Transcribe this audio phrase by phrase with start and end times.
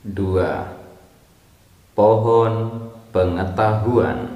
[0.00, 1.92] 2.
[1.92, 2.52] Pohon
[3.12, 4.32] pengetahuan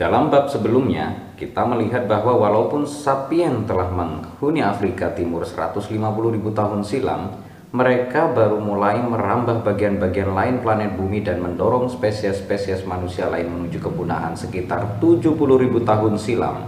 [0.00, 5.92] Dalam bab sebelumnya, kita melihat bahwa walaupun sapien telah menghuni Afrika Timur 150.000
[6.56, 7.36] tahun silam,
[7.76, 14.32] mereka baru mulai merambah bagian-bagian lain planet bumi dan mendorong spesies-spesies manusia lain menuju kepunahan
[14.32, 15.36] sekitar 70.000
[15.84, 16.64] tahun silam.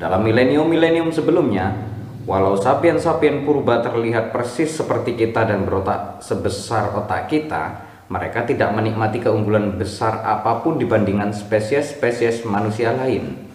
[0.00, 1.85] Dalam milenium-milenium sebelumnya,
[2.26, 9.22] Walau sapien-sapien purba terlihat persis seperti kita dan berotak sebesar otak kita, mereka tidak menikmati
[9.22, 13.46] keunggulan besar apa pun dibandingkan spesies-spesies manusia lain.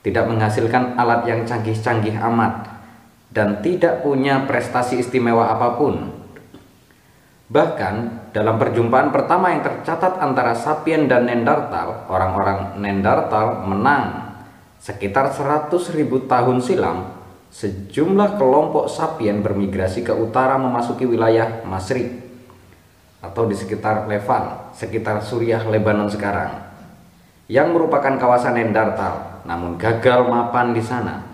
[0.00, 2.72] Tidak menghasilkan alat yang canggih-canggih amat
[3.28, 6.08] dan tidak punya prestasi istimewa apa pun.
[7.52, 7.94] Bahkan
[8.32, 14.32] dalam perjumpaan pertama yang tercatat antara sapien dan Nendartal, orang-orang Nendartal menang
[14.80, 15.68] sekitar 100.000
[16.24, 17.13] tahun silam
[17.54, 22.10] sejumlah kelompok sapien bermigrasi ke utara memasuki wilayah Masrik
[23.22, 26.50] atau di sekitar Levan, sekitar Suriah Lebanon sekarang
[27.46, 31.30] yang merupakan kawasan Endartal namun gagal mapan di sana.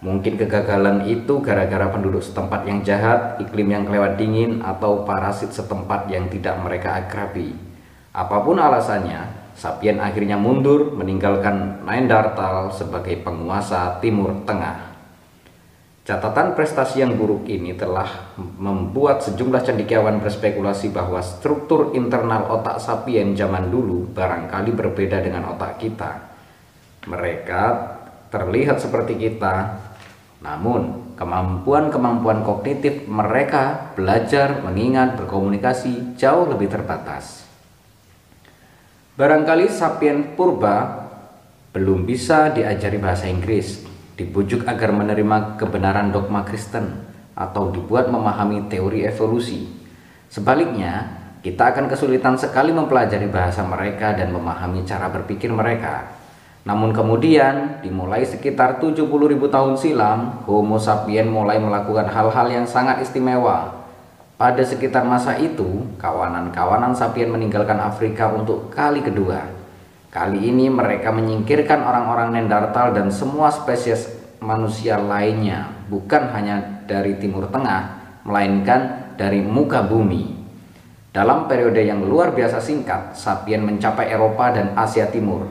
[0.00, 6.08] Mungkin kegagalan itu gara-gara penduduk setempat yang jahat iklim yang kelewat dingin atau parasit setempat
[6.08, 7.52] yang tidak mereka akrabi.
[8.10, 14.89] Apa pun alasannya Sapien akhirnya mundur meninggalkan Naendartal sebagai penguasa Timur Tengah
[16.10, 23.38] Catatan prestasi yang buruk ini telah membuat sejumlah cendekiawan berspekulasi bahwa struktur internal otak sapien
[23.38, 26.34] zaman dulu barangkali berbeda dengan otak kita.
[27.06, 27.62] Mereka
[28.26, 29.78] terlihat seperti kita,
[30.42, 37.46] namun kemampuan-kemampuan kognitif mereka belajar, mengingat, berkomunikasi jauh lebih terbatas.
[39.14, 41.06] Barangkali sapien purba
[41.70, 43.89] belum bisa diajari bahasa Inggris
[44.20, 49.64] dibujuk agar menerima kebenaran dogma Kristen atau dibuat memahami teori evolusi.
[50.28, 51.08] Sebaliknya,
[51.40, 56.20] kita akan kesulitan sekali mempelajari bahasa mereka dan memahami cara berpikir mereka.
[56.68, 59.08] Namun kemudian, dimulai sekitar 70.000
[59.48, 63.80] tahun silam, Homo sapien mulai melakukan hal-hal yang sangat istimewa.
[64.36, 69.59] Pada sekitar masa itu, kawanan-kawanan sapien meninggalkan Afrika untuk kali kedua.
[70.10, 74.10] Kali ini mereka menyingkirkan orang-orang Nendartal dan semua spesies
[74.42, 80.34] manusia lainnya, bukan hanya dari Timur Tengah, melainkan dari muka bumi.
[81.14, 85.46] Dalam periode yang luar biasa singkat, sapien mencapai Eropa dan Asia Timur.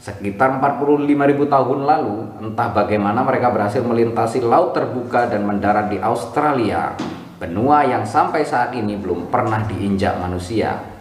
[0.00, 1.04] Sekitar 45.000
[1.44, 2.16] tahun lalu,
[2.48, 6.96] entah bagaimana mereka berhasil melintasi laut terbuka dan mendarat di Australia,
[7.36, 10.97] benua yang sampai saat ini belum pernah diinjak manusia.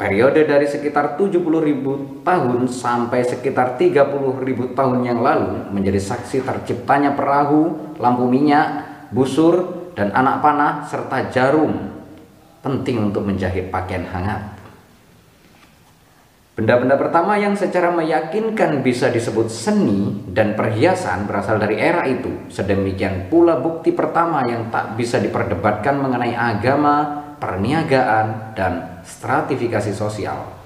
[0.00, 7.92] Periode dari sekitar 70.000 tahun sampai sekitar 30.000 tahun yang lalu menjadi saksi terciptanya perahu,
[8.00, 8.80] lampu minyak,
[9.12, 11.92] busur, dan anak panah serta jarum
[12.64, 14.56] penting untuk menjahit pakaian hangat.
[16.56, 22.48] Benda-benda pertama yang secara meyakinkan bisa disebut seni dan perhiasan berasal dari era itu.
[22.48, 26.96] Sedemikian pula bukti pertama yang tak bisa diperdebatkan mengenai agama,
[27.40, 30.60] perniagaan, dan stratifikasi sosial.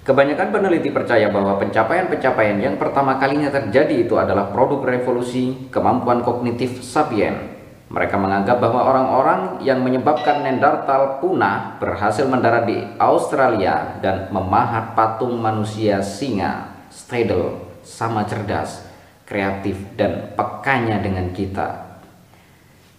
[0.00, 6.80] Kebanyakan peneliti percaya bahwa pencapaian-pencapaian yang pertama kalinya terjadi itu adalah produk revolusi kemampuan kognitif
[6.80, 7.60] sapien.
[7.90, 15.36] Mereka menganggap bahwa orang-orang yang menyebabkan Nendartal punah berhasil mendarat di Australia dan memahat patung
[15.36, 18.86] manusia singa, Stadel, sama cerdas,
[19.26, 21.98] kreatif, dan pekanya dengan kita.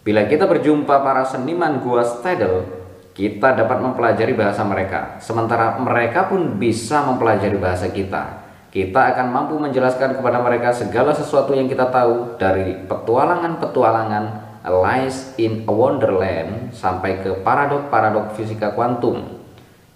[0.03, 2.80] Bila kita berjumpa para seniman gua Stadel,
[3.11, 8.39] kita dapat mempelajari bahasa mereka, sementara mereka pun bisa mempelajari bahasa kita.
[8.71, 15.67] Kita akan mampu menjelaskan kepada mereka segala sesuatu yang kita tahu dari petualangan-petualangan Alice in
[15.67, 19.41] a Wonderland sampai ke paradok-paradok fisika kuantum.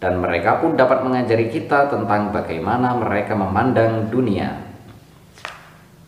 [0.01, 4.64] Dan mereka pun dapat mengajari kita tentang bagaimana mereka memandang dunia.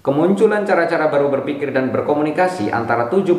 [0.08, 3.36] Kemunculan cara-cara baru berpikir dan berkomunikasi antara 70.000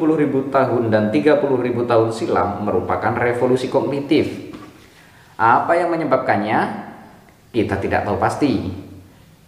[0.53, 1.41] tahun dan 30.000
[1.89, 4.53] tahun silam merupakan revolusi kognitif.
[5.41, 6.59] Apa yang menyebabkannya?
[7.57, 8.69] Kita tidak tahu pasti.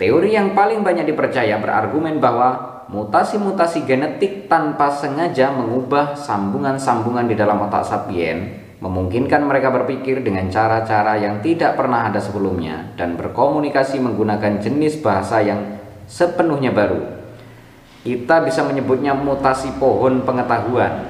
[0.00, 7.60] Teori yang paling banyak dipercaya berargumen bahwa mutasi-mutasi genetik tanpa sengaja mengubah sambungan-sambungan di dalam
[7.68, 14.56] otak sapien memungkinkan mereka berpikir dengan cara-cara yang tidak pernah ada sebelumnya dan berkomunikasi menggunakan
[14.56, 15.79] jenis bahasa yang
[16.10, 16.98] sepenuhnya baru.
[18.02, 21.06] Kita bisa menyebutnya mutasi pohon pengetahuan.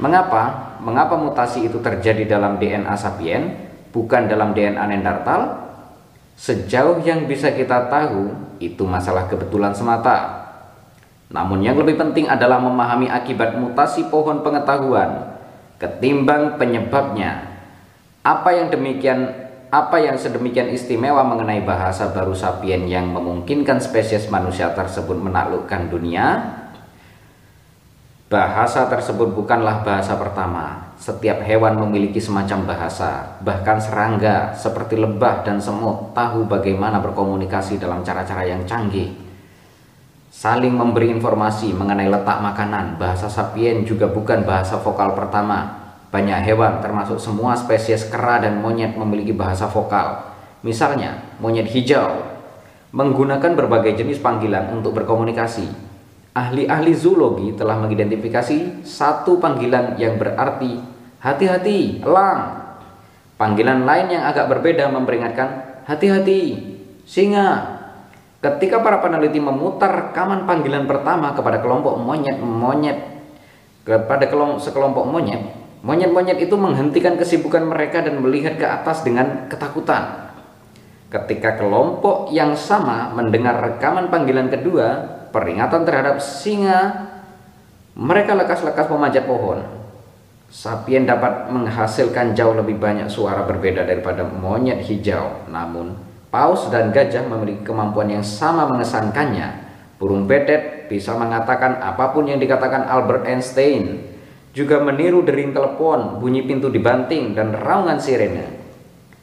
[0.00, 0.72] Mengapa?
[0.80, 3.54] Mengapa mutasi itu terjadi dalam DNA sapien,
[3.92, 5.62] bukan dalam DNA Neanderthal?
[6.34, 10.42] Sejauh yang bisa kita tahu, itu masalah kebetulan semata.
[11.30, 15.30] Namun yang lebih penting adalah memahami akibat mutasi pohon pengetahuan.
[15.82, 17.58] ketimbang penyebabnya.
[18.22, 19.34] Apa yang demikian
[19.72, 26.60] apa yang sedemikian istimewa mengenai bahasa baru sapien yang memungkinkan spesies manusia tersebut menaklukkan dunia?
[28.28, 30.92] Bahasa tersebut bukanlah bahasa pertama.
[31.00, 38.04] Setiap hewan memiliki semacam bahasa, bahkan serangga seperti lebah dan semut tahu bagaimana berkomunikasi dalam
[38.04, 39.08] cara-cara yang canggih.
[40.28, 45.81] Saling memberi informasi mengenai letak makanan, bahasa sapien juga bukan bahasa vokal pertama,
[46.12, 50.28] banyak hewan termasuk semua spesies kera dan monyet memiliki bahasa vokal.
[50.60, 52.28] Misalnya, monyet hijau
[52.92, 55.64] menggunakan berbagai jenis panggilan untuk berkomunikasi.
[56.36, 60.76] Ahli-ahli zoologi telah mengidentifikasi satu panggilan yang berarti
[61.24, 62.60] hati-hati, elang.
[63.40, 66.60] Panggilan lain yang agak berbeda memperingatkan hati-hati,
[67.08, 67.80] singa.
[68.44, 73.00] Ketika para peneliti memutar rekaman panggilan pertama kepada kelompok monyet-monyet
[73.88, 74.28] kepada
[74.60, 80.30] sekelompok monyet, Monyet-monyet itu menghentikan kesibukan mereka dan melihat ke atas dengan ketakutan.
[81.10, 85.02] Ketika kelompok yang sama mendengar rekaman panggilan kedua,
[85.34, 87.10] peringatan terhadap singa,
[87.98, 89.58] mereka lekas-lekas memanjat pohon.
[90.46, 95.50] Sapien dapat menghasilkan jauh lebih banyak suara berbeda daripada monyet hijau.
[95.50, 95.98] Namun,
[96.30, 99.66] paus dan gajah memiliki kemampuan yang sama mengesankannya.
[99.98, 104.11] Burung betet bisa mengatakan apa pun yang dikatakan Albert Einstein
[104.52, 108.60] juga meniru dering telepon, bunyi pintu dibanting, dan raungan sirene.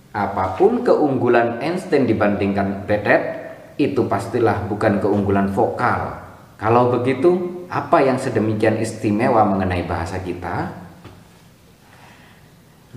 [0.09, 6.17] Apa pun keunggulan Einstein dibandingkan Betet, itu pastilah bukan keunggulan vokal.
[6.57, 10.73] Kalau begitu, apa yang sedemikian istimewa mengenai bahasa kita?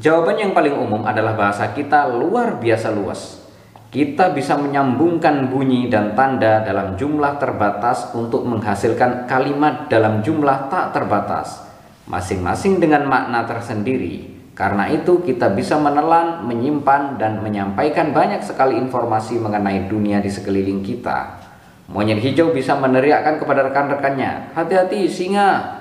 [0.00, 3.44] Jawaban yang paling umum adalah bahasa kita luar biasa luas.
[3.92, 10.96] Kita bisa menyambungkan bunyi dan tanda dalam jumlah terbatas untuk menghasilkan kalimat dalam jumlah tak
[10.96, 11.71] terbatas
[12.06, 14.32] masing-masing dengan makna tersendiri.
[14.52, 20.84] Karena itu kita bisa menelan, menyimpan, dan menyampaikan banyak sekali informasi mengenai dunia di sekeliling
[20.84, 21.40] kita.
[21.88, 25.80] Monyet hijau bisa meneriakkan kepada rekan-rekannya, hati-hati singa.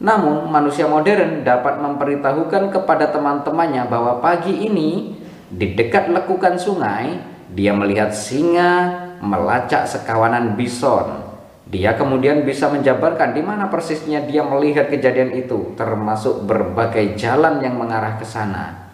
[0.00, 5.16] Namun manusia modern dapat memberitahukan kepada teman-temannya bahwa pagi ini
[5.50, 7.20] di dekat lekukan sungai
[7.52, 11.29] dia melihat singa melacak sekawanan bison
[11.70, 17.78] dia kemudian bisa menjabarkan di mana persisnya dia melihat kejadian itu, termasuk berbagai jalan yang
[17.78, 18.90] mengarah ke sana.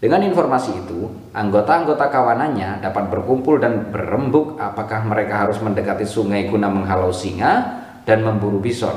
[0.00, 6.72] Dengan informasi itu, anggota-anggota kawanannya dapat berkumpul dan berembuk apakah mereka harus mendekati sungai guna
[6.72, 8.96] menghalau singa dan memburu bison.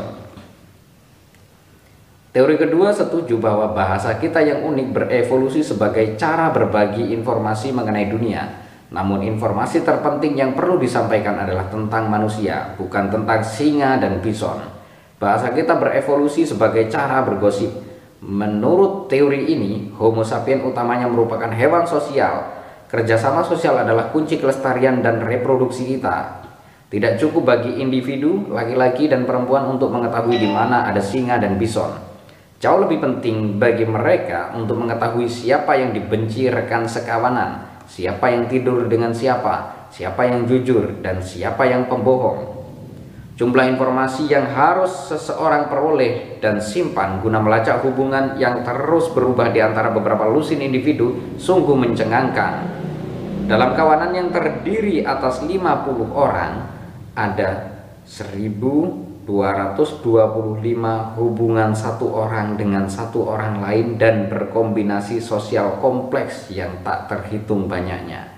[2.32, 8.67] Teori kedua setuju bahwa bahasa kita yang unik berevolusi sebagai cara berbagi informasi mengenai dunia
[8.88, 14.64] namun informasi terpenting yang perlu disampaikan adalah tentang manusia, bukan tentang singa dan bison.
[15.20, 17.68] Bahasa kita berevolusi sebagai cara bergosip.
[18.24, 22.56] Menurut teori ini, Homo sapiens utamanya merupakan hewan sosial.
[22.88, 26.48] Kerjasama sosial adalah kunci kelestarian dan reproduksi kita.
[26.88, 31.92] Tidak cukup bagi individu, laki-laki dan perempuan untuk mengetahui di mana ada singa dan bison.
[32.64, 38.86] Jauh lebih penting bagi mereka untuk mengetahui siapa yang dibenci rekan sekawanan, siapa yang tidur
[38.92, 42.58] dengan siapa, siapa yang jujur, dan siapa yang pembohong.
[43.38, 49.62] Jumlah informasi yang harus seseorang peroleh dan simpan guna melacak hubungan yang terus berubah di
[49.62, 52.66] antara beberapa lusin individu sungguh mencengangkan.
[53.46, 56.66] Dalam kawanan yang terdiri atas 50 orang,
[57.14, 57.78] ada
[59.28, 60.64] 1225
[61.20, 68.32] hubungan satu orang dengan satu orang lain dan berkombinasi sosial kompleks yang tak terhitung banyaknya.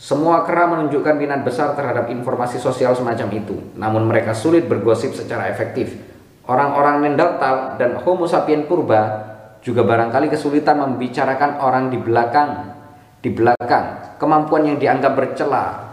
[0.00, 5.52] Semua kera menunjukkan minat besar terhadap informasi sosial semacam itu, namun mereka sulit bergosip secara
[5.52, 6.00] efektif.
[6.48, 9.28] Orang-orang Neanderthal dan Homo sapiens purba
[9.60, 12.72] juga barangkali kesulitan membicarakan orang di belakang,
[13.20, 15.89] di belakang, kemampuan yang dianggap bercela,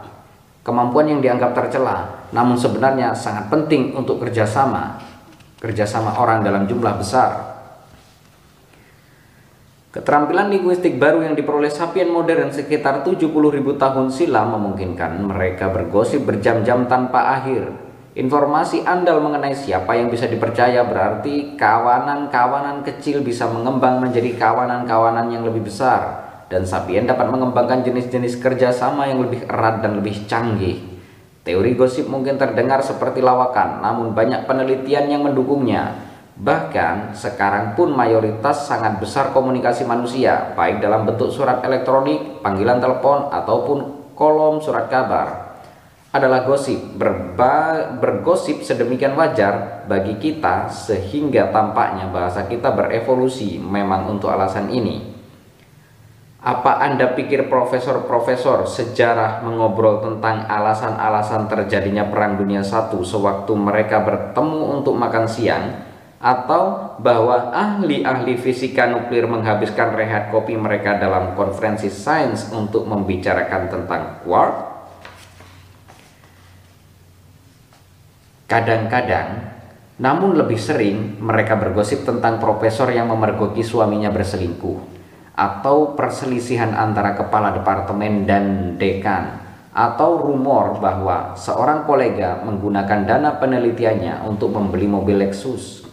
[0.67, 4.99] kemampuan yang dianggap tercela, namun sebenarnya sangat penting untuk kerjasama,
[5.63, 7.55] kerjasama orang dalam jumlah besar.
[9.95, 13.31] Keterampilan linguistik baru yang diperoleh sapien modern sekitar 70.000
[13.79, 17.71] tahun silam memungkinkan mereka bergosip berjam-jam tanpa akhir.
[18.19, 25.47] Informasi andal mengenai siapa yang bisa dipercaya berarti kawanan-kawanan kecil bisa mengembang menjadi kawanan-kawanan yang
[25.47, 30.79] lebih besar dan sapien dapat mengembangkan jenis-jenis kerjasama yang lebih erat dan lebih canggih.
[31.43, 35.95] Teori gosip mungkin terdengar seperti lawakan, namun banyak penelitian yang mendukungnya.
[36.37, 43.31] Bahkan sekarang pun mayoritas sangat besar komunikasi manusia, baik dalam bentuk surat elektronik, panggilan telepon,
[43.31, 45.47] ataupun kolom surat kabar.
[46.07, 46.97] adalah gosip.
[46.97, 55.06] Berba, bergosip sedemikian wajar bagi kita sehingga tampaknya bahasa kita berevolusi memang untuk alasan ini.
[56.47, 64.79] Apa Anda pikir profesor-profesor sejarah mengobrol tentang alasan-alasan terjadinya Perang Dunia I sewaktu mereka bertemu
[64.79, 65.83] untuk makan siang?
[66.23, 74.23] Atau bahwa ahli-ahli fisika nuklir menghabiskan rehat kopi mereka dalam konferensi sains untuk membicarakan tentang
[74.23, 74.55] quark?
[78.47, 79.51] Kadang-kadang,
[79.99, 84.96] namun lebih sering mereka bergosip tentang profesor yang memergoki suaminya berselingkuh
[85.37, 89.37] atau perselisihan antara kepala departemen dan dekan
[89.69, 95.85] atau rumor bahwa seorang kolega menggunakan dana penelitiannya untuk membeli mobil Lexus.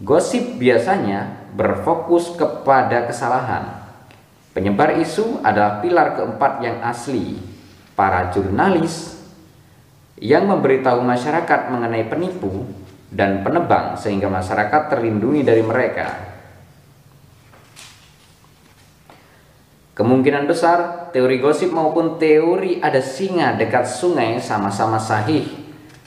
[0.00, 3.84] Gosip biasanya berfokus kepada kesalahan.
[4.56, 7.36] Penyebar isu adalah pilar keempat yang asli.
[7.92, 9.20] Para jurnalis
[10.20, 12.64] yang memberitahu masyarakat mengenai penipu
[13.12, 16.35] dan penebang sehingga masyarakat terlindungi dari mereka
[19.96, 25.48] Kemungkinan besar teori gosip maupun teori ada singa dekat sungai sama-sama sahih.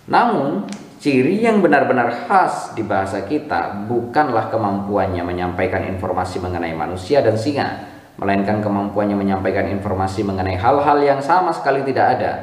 [0.06, 0.70] Namun,
[1.02, 7.90] ciri yang benar-benar khas di bahasa kita bukanlah kemampuannya menyampaikan informasi mengenai manusia dan singa,
[8.22, 12.34] melainkan kemampuannya menyampaikan informasi mengenai hal-hal yang sama sekali tidak ada.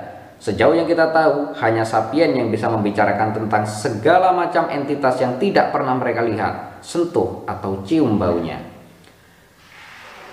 [0.43, 5.71] Sejauh yang kita tahu, hanya sapien yang bisa membicarakan tentang segala macam entitas yang tidak
[5.71, 8.76] pernah mereka lihat, sentuh, atau cium baunya.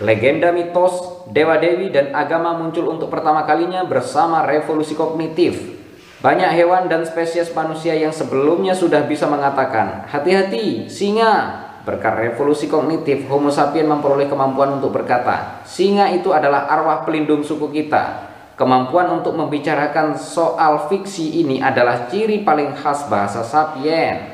[0.02, 5.78] Legenda mitos, dewa-dewi, dan agama muncul untuk pertama kalinya bersama revolusi kognitif.
[6.26, 11.62] Banyak hewan dan spesies manusia yang sebelumnya sudah bisa mengatakan, hati-hati, singa.
[11.84, 17.70] Berkat revolusi kognitif, Homo sapien memperoleh kemampuan untuk berkata, singa itu adalah arwah pelindung suku
[17.70, 18.34] kita.
[18.58, 24.33] Kemampuan untuk membicarakan soal fiksi ini adalah ciri paling khas bahasa sapien.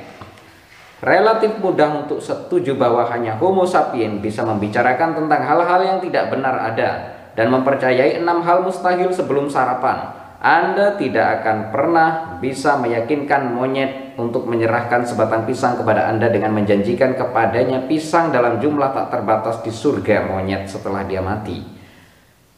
[0.99, 6.59] Relatif mudah untuk setuju bahwa hanya Homo sapien bisa membicarakan tentang hal-hal yang tidak benar
[6.59, 10.11] ada dan mempercayai enam hal mustahil sebelum sarapan.
[10.43, 12.09] Anda tidak akan pernah
[12.43, 18.91] bisa meyakinkan monyet untuk menyerahkan sebatang pisang kepada Anda dengan menjanjikan kepadanya pisang dalam jumlah
[18.91, 21.63] tak terbatas di surga monyet setelah dia mati.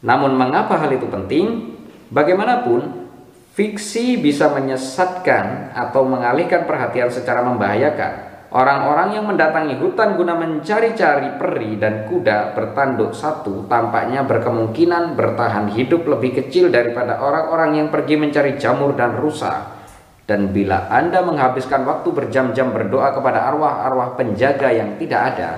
[0.02, 1.78] Namun mengapa hal itu penting?
[2.10, 3.06] Bagaimanapun,
[3.54, 11.80] fiksi bisa menyesatkan atau mengalihkan perhatian secara membahayakan Orang-orang yang mendatangi hutan guna mencari-cari peri
[11.80, 18.60] dan kuda bertanduk satu tampaknya berkemungkinan bertahan hidup lebih kecil daripada orang-orang yang pergi mencari
[18.60, 19.80] jamur dan rusa.
[20.28, 25.50] Dan bila Anda menghabiskan waktu berjam-jam berdoa kepada arwah-arwah penjaga yang tidak ada,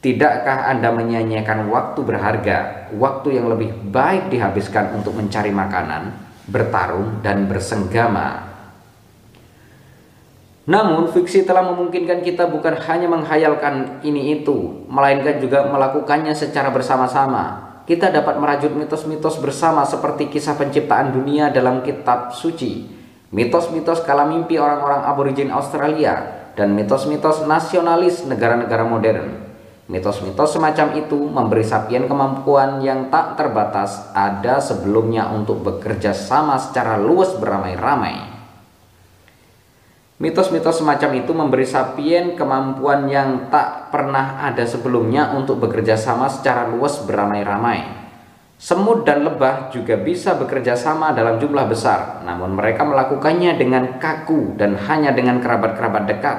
[0.00, 2.58] tidakkah Anda menyanyiakan waktu berharga,
[2.96, 6.16] waktu yang lebih baik dihabiskan untuk mencari makanan,
[6.48, 8.51] bertarung, dan bersenggama
[10.62, 17.74] namun, fiksi telah memungkinkan kita bukan hanya menghayalkan ini itu, melainkan juga melakukannya secara bersama-sama.
[17.82, 22.86] Kita dapat merajut mitos-mitos bersama seperti kisah penciptaan dunia dalam kitab suci,
[23.34, 29.50] mitos-mitos kala mimpi orang-orang aborigin Australia, dan mitos-mitos nasionalis negara-negara modern.
[29.90, 37.02] Mitos-mitos semacam itu memberi sapien kemampuan yang tak terbatas ada sebelumnya untuk bekerja sama secara
[37.02, 38.31] luas beramai-ramai.
[40.22, 46.70] Mitos-mitos semacam itu memberi sapien kemampuan yang tak pernah ada sebelumnya untuk bekerja sama secara
[46.70, 47.82] luas beramai-ramai.
[48.54, 54.54] Semut dan lebah juga bisa bekerja sama dalam jumlah besar, namun mereka melakukannya dengan kaku
[54.54, 56.38] dan hanya dengan kerabat-kerabat dekat.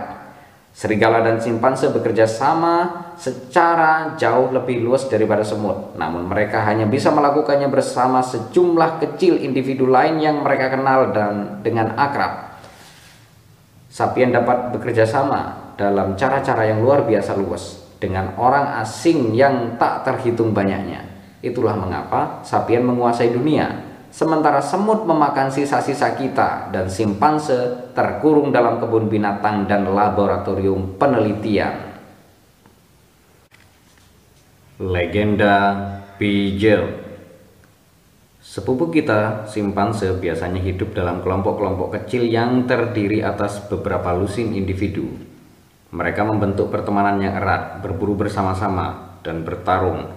[0.72, 7.12] Serigala dan simpanse bekerja sama secara jauh lebih luas daripada semut, namun mereka hanya bisa
[7.12, 12.43] melakukannya bersama sejumlah kecil individu lain yang mereka kenal dan dengan akrab.
[13.94, 20.02] Sapien dapat bekerja sama dalam cara-cara yang luar biasa luas dengan orang asing yang tak
[20.02, 21.06] terhitung banyaknya.
[21.46, 23.70] Itulah mengapa sapien menguasai dunia,
[24.10, 31.94] sementara semut memakan sisa-sisa kita dan simpanse terkurung dalam kebun binatang dan laboratorium penelitian.
[34.82, 35.78] Legenda
[36.18, 37.03] Pijel
[38.44, 45.08] Sepupu kita, simpanse, biasanya hidup dalam kelompok-kelompok kecil yang terdiri atas beberapa lusin individu.
[45.96, 50.12] Mereka membentuk pertemanan yang erat, berburu bersama-sama, dan bertarung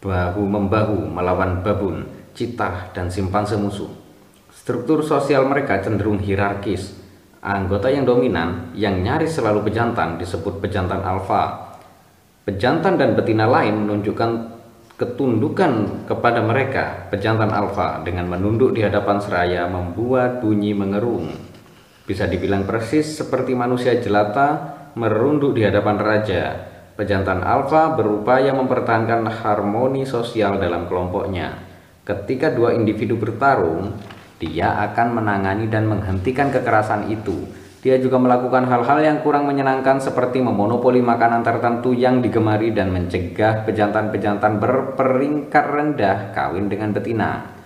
[0.00, 3.92] bahu-membahu melawan babun, citah, dan simpanse musuh.
[4.48, 6.96] Struktur sosial mereka cenderung hierarkis.
[7.44, 11.76] Anggota yang dominan, yang nyaris selalu pejantan, disebut pejantan alfa.
[12.48, 14.55] Pejantan dan betina lain menunjukkan
[14.96, 21.36] ketundukan kepada mereka, pejantan alfa dengan menunduk di hadapan seraya membuat bunyi mengerung.
[22.08, 26.44] Bisa dibilang persis seperti manusia jelata merunduk di hadapan raja.
[26.96, 31.60] Pejantan alfa berupaya mempertahankan harmoni sosial dalam kelompoknya.
[32.08, 33.92] Ketika dua individu bertarung,
[34.40, 40.42] dia akan menangani dan menghentikan kekerasan itu dia juga melakukan hal-hal yang kurang menyenangkan seperti
[40.42, 47.56] memonopoli makanan tertentu yang digemari dan mencegah pejantan-pejantan berperingkat rendah kawin dengan betina.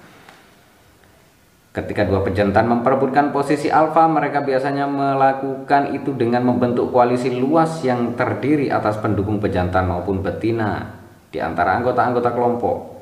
[1.71, 8.19] Ketika dua pejantan memperebutkan posisi alfa, mereka biasanya melakukan itu dengan membentuk koalisi luas yang
[8.19, 10.99] terdiri atas pendukung pejantan maupun betina
[11.31, 13.00] di antara anggota-anggota kelompok.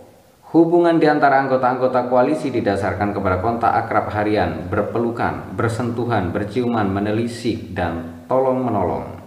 [0.49, 8.25] Hubungan di antara anggota-anggota koalisi didasarkan kepada kontak akrab harian, berpelukan, bersentuhan, berciuman, menelisik, dan
[8.33, 9.21] tolong-menolong.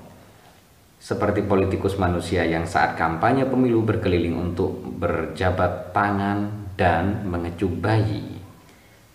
[0.98, 8.42] Seperti politikus manusia yang saat kampanye pemilu berkeliling untuk berjabat tangan dan mengecup bayi.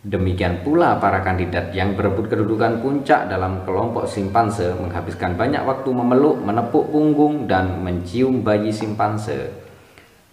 [0.07, 6.39] Demikian pula para kandidat yang berebut kedudukan puncak dalam kelompok simpanse menghabiskan banyak waktu memeluk,
[6.39, 9.66] menepuk punggung, dan mencium bayi simpanse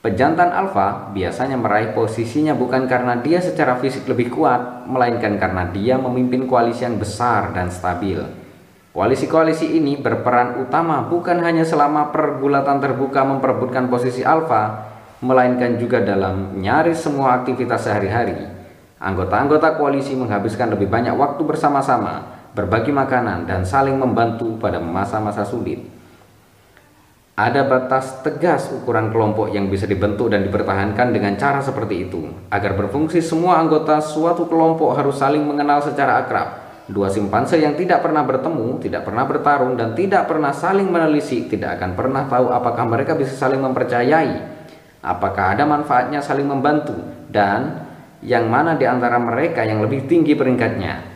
[0.04, 5.96] Pejantan alfa biasanya meraih posisinya bukan karena dia secara fisik lebih kuat, melainkan karena dia
[5.96, 8.20] memimpin koalisi yang besar dan stabil.
[8.92, 14.92] Koalisi-koalisi ini berperan utama bukan hanya selama pergulatan terbuka memperebutkan posisi alfa,
[15.24, 18.44] melainkan juga dalam nyaris semua aktivitas sehari-hari.
[19.00, 25.93] Anggota-anggota koalisi menghabiskan lebih banyak waktu bersama-sama, berbagi makanan, dan saling membantu pada masa-masa sulit.
[27.34, 32.30] Ada batas tegas ukuran kelompok yang bisa dibentuk dan dipertahankan dengan cara seperti itu.
[32.54, 36.62] Agar berfungsi semua anggota suatu kelompok harus saling mengenal secara akrab.
[36.86, 41.82] Dua simpanse yang tidak pernah bertemu, tidak pernah bertarung, dan tidak pernah saling menelisik tidak
[41.82, 44.34] akan pernah tahu apakah mereka bisa saling mempercayai,
[45.02, 46.94] apakah ada manfaatnya saling membantu,
[47.34, 47.88] dan
[48.22, 51.13] yang mana di antara mereka yang lebih tinggi peringkatnya.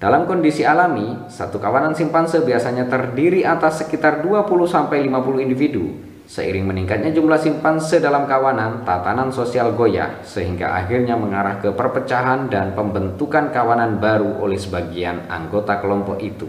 [0.00, 5.12] Dalam kondisi alami, satu kawanan simpanse biasanya terdiri atas sekitar 20-50
[5.44, 5.92] individu.
[6.24, 12.72] Seiring meningkatnya jumlah simpanse dalam kawanan, tatanan sosial goyah, sehingga akhirnya mengarah ke perpecahan dan
[12.72, 16.48] pembentukan kawanan baru oleh sebagian anggota kelompok itu.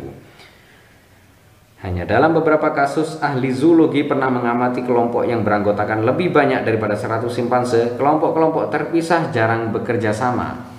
[1.84, 7.28] Hanya dalam beberapa kasus, ahli zoologi pernah mengamati kelompok yang beranggotakan lebih banyak daripada 100
[7.28, 10.71] simpanse, kelompok-kelompok terpisah jarang bekerja sama,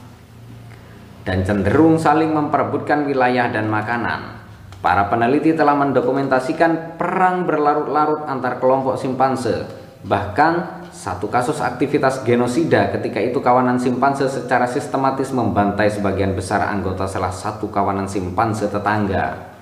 [1.22, 4.42] dan cenderung saling memperebutkan wilayah dan makanan.
[4.82, 9.62] Para peneliti telah mendokumentasikan perang berlarut-larut antar kelompok simpanse.
[10.02, 17.06] Bahkan satu kasus aktivitas genosida ketika itu kawanan simpanse secara sistematis membantai sebagian besar anggota
[17.06, 19.54] salah satu kawanan simpanse tetangga.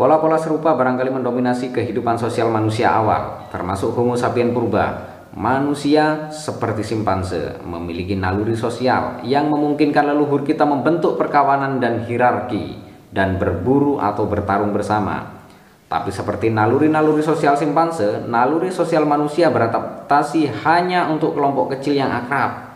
[0.00, 5.07] Pola-pola serupa barangkali mendominasi kehidupan sosial manusia awal, termasuk Homo sapiens purba,
[5.38, 12.74] Manusia seperti simpanse memiliki naluri sosial yang memungkinkan leluhur kita membentuk perkawanan dan hierarki
[13.14, 15.38] dan berburu atau bertarung bersama.
[15.86, 22.74] Tapi seperti naluri-naluri sosial simpanse, naluri sosial manusia beradaptasi hanya untuk kelompok kecil yang akrab.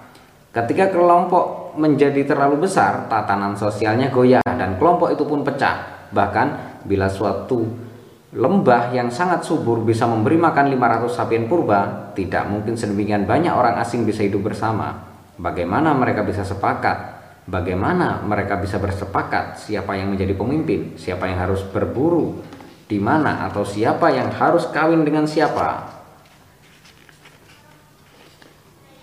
[0.54, 6.06] Ketika kelompok menjadi terlalu besar, tatanan sosialnya goyah dan kelompok itu pun pecah.
[6.14, 7.90] Bahkan bila suatu
[8.32, 13.76] lembah yang sangat subur bisa memberi makan 500 sapien purba, tidak mungkin sedemikian banyak orang
[13.76, 15.04] asing bisa hidup bersama.
[15.36, 17.20] Bagaimana mereka bisa sepakat?
[17.44, 22.40] Bagaimana mereka bisa bersepakat siapa yang menjadi pemimpin, siapa yang harus berburu,
[22.88, 26.00] di mana atau siapa yang harus kawin dengan siapa?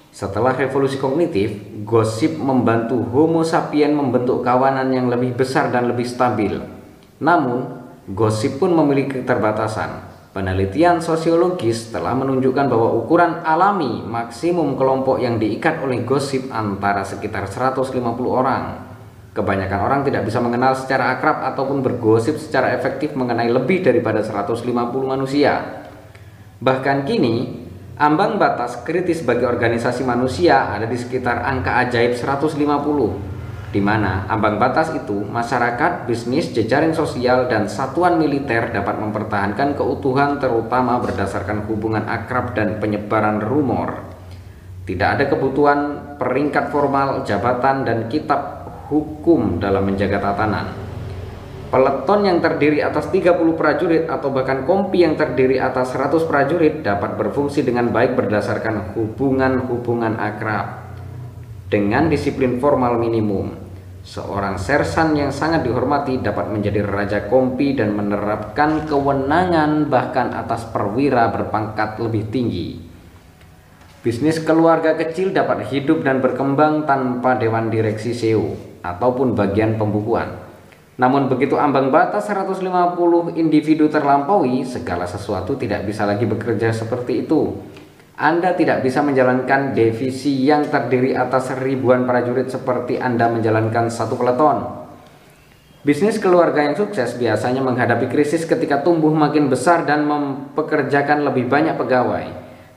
[0.10, 1.54] Setelah revolusi kognitif,
[1.86, 6.60] gosip membantu Homo sapien membentuk kawanan yang lebih besar dan lebih stabil.
[7.24, 7.79] Namun,
[8.10, 10.10] Gosip pun memiliki keterbatasan.
[10.34, 17.46] Penelitian sosiologis telah menunjukkan bahwa ukuran alami maksimum kelompok yang diikat oleh gosip antara sekitar
[17.46, 17.94] 150
[18.26, 18.82] orang.
[19.30, 24.66] Kebanyakan orang tidak bisa mengenal secara akrab ataupun bergosip secara efektif mengenai lebih daripada 150
[25.06, 25.86] manusia.
[26.66, 27.62] Bahkan kini,
[28.02, 33.29] ambang batas kritis bagi organisasi manusia ada di sekitar angka ajaib 150
[33.70, 40.42] di mana ambang batas itu masyarakat, bisnis, jejaring sosial, dan satuan militer dapat mempertahankan keutuhan
[40.42, 44.10] terutama berdasarkan hubungan akrab dan penyebaran rumor.
[44.90, 50.74] Tidak ada kebutuhan peringkat formal, jabatan, dan kitab hukum dalam menjaga tatanan.
[51.70, 57.14] Peleton yang terdiri atas 30 prajurit atau bahkan kompi yang terdiri atas 100 prajurit dapat
[57.14, 60.90] berfungsi dengan baik berdasarkan hubungan-hubungan akrab
[61.70, 63.54] dengan disiplin formal minimum.
[64.00, 71.28] Seorang sersan yang sangat dihormati dapat menjadi raja kompi dan menerapkan kewenangan bahkan atas perwira
[71.36, 72.80] berpangkat lebih tinggi.
[74.00, 80.48] Bisnis keluarga kecil dapat hidup dan berkembang tanpa dewan direksi SEO ataupun bagian pembukuan.
[80.96, 82.64] Namun begitu ambang batas 150
[83.36, 87.56] individu terlampaui, segala sesuatu tidak bisa lagi bekerja seperti itu.
[88.20, 94.76] Anda tidak bisa menjalankan divisi yang terdiri atas ribuan prajurit seperti Anda menjalankan satu peleton.
[95.88, 101.80] Bisnis keluarga yang sukses biasanya menghadapi krisis ketika tumbuh makin besar dan mempekerjakan lebih banyak
[101.80, 102.28] pegawai.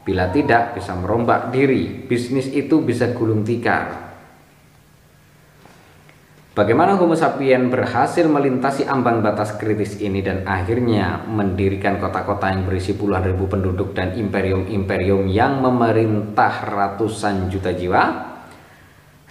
[0.07, 2.07] Bila tidak, bisa merombak diri.
[2.07, 4.02] Bisnis itu bisa gulung tikar.
[6.53, 12.93] Bagaimana Homo sapien berhasil melintasi ambang batas kritis ini dan akhirnya mendirikan kota-kota yang berisi
[12.93, 18.05] puluhan ribu penduduk dan imperium-imperium yang memerintah ratusan juta jiwa?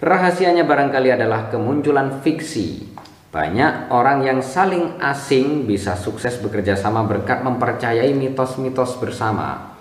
[0.02, 2.90] Rahasianya barangkali adalah kemunculan fiksi.
[3.30, 9.78] Banyak orang yang saling asing bisa sukses bekerja sama berkat mempercayai mitos-mitos bersama.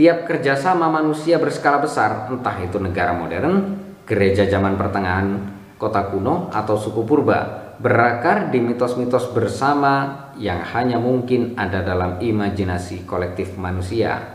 [0.00, 3.76] Tiap kerjasama manusia berskala besar, entah itu negara modern,
[4.08, 11.58] gereja zaman pertengahan, kota kuno, atau suku purba, berakar di mitos-mitos bersama yang hanya mungkin
[11.58, 14.34] ada dalam imajinasi kolektif manusia.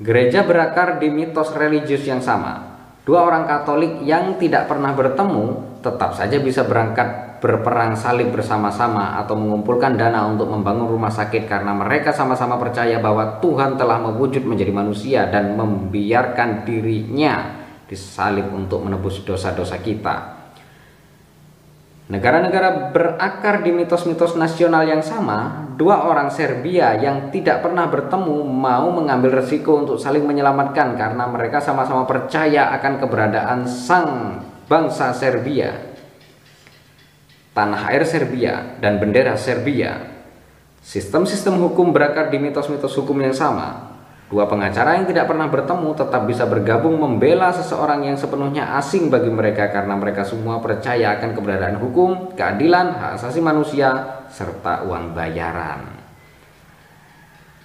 [0.00, 2.72] Gereja berakar di mitos religius yang sama.
[3.04, 9.32] Dua orang Katolik yang tidak pernah bertemu tetap saja bisa berangkat berperang salib bersama-sama atau
[9.32, 14.72] mengumpulkan dana untuk membangun rumah sakit karena mereka sama-sama percaya bahwa Tuhan telah mewujud menjadi
[14.72, 20.39] manusia dan membiarkan dirinya disalib untuk menebus dosa-dosa kita.
[22.10, 28.90] Negara-negara berakar di mitos-mitos nasional yang sama, dua orang Serbia yang tidak pernah bertemu mau
[28.90, 35.90] mengambil resiko untuk saling menyelamatkan karena mereka sama-sama percaya akan keberadaan sang bangsa Serbia
[37.60, 39.98] tanah air Serbia dan bendera Serbia.
[40.80, 43.89] Sistem-sistem hukum berakar di mitos-mitos hukum yang sama.
[44.30, 49.26] Dua pengacara yang tidak pernah bertemu tetap bisa bergabung membela seseorang yang sepenuhnya asing bagi
[49.26, 55.82] mereka karena mereka semua percaya akan keberadaan hukum, keadilan, hak asasi manusia, serta uang bayaran.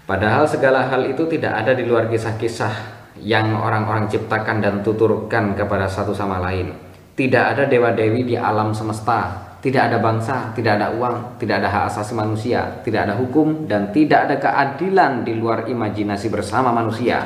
[0.10, 2.74] Padahal segala hal itu tidak ada di luar kisah-kisah
[3.22, 6.74] yang orang-orang ciptakan dan tuturkan kepada satu sama lain.
[7.14, 11.84] Tidak ada dewa-dewi di alam semesta tidak ada bangsa, tidak ada uang, tidak ada hak
[11.90, 17.26] asasi manusia, tidak ada hukum, dan tidak ada keadilan di luar imajinasi bersama manusia.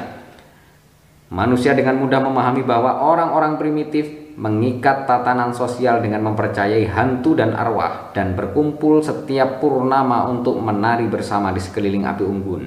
[1.36, 4.08] Manusia dengan mudah memahami bahwa orang-orang primitif
[4.39, 11.52] mengikat tatanan sosial dengan mempercayai hantu dan arwah dan berkumpul setiap purnama untuk menari bersama
[11.52, 12.63] di sekeliling api unggun.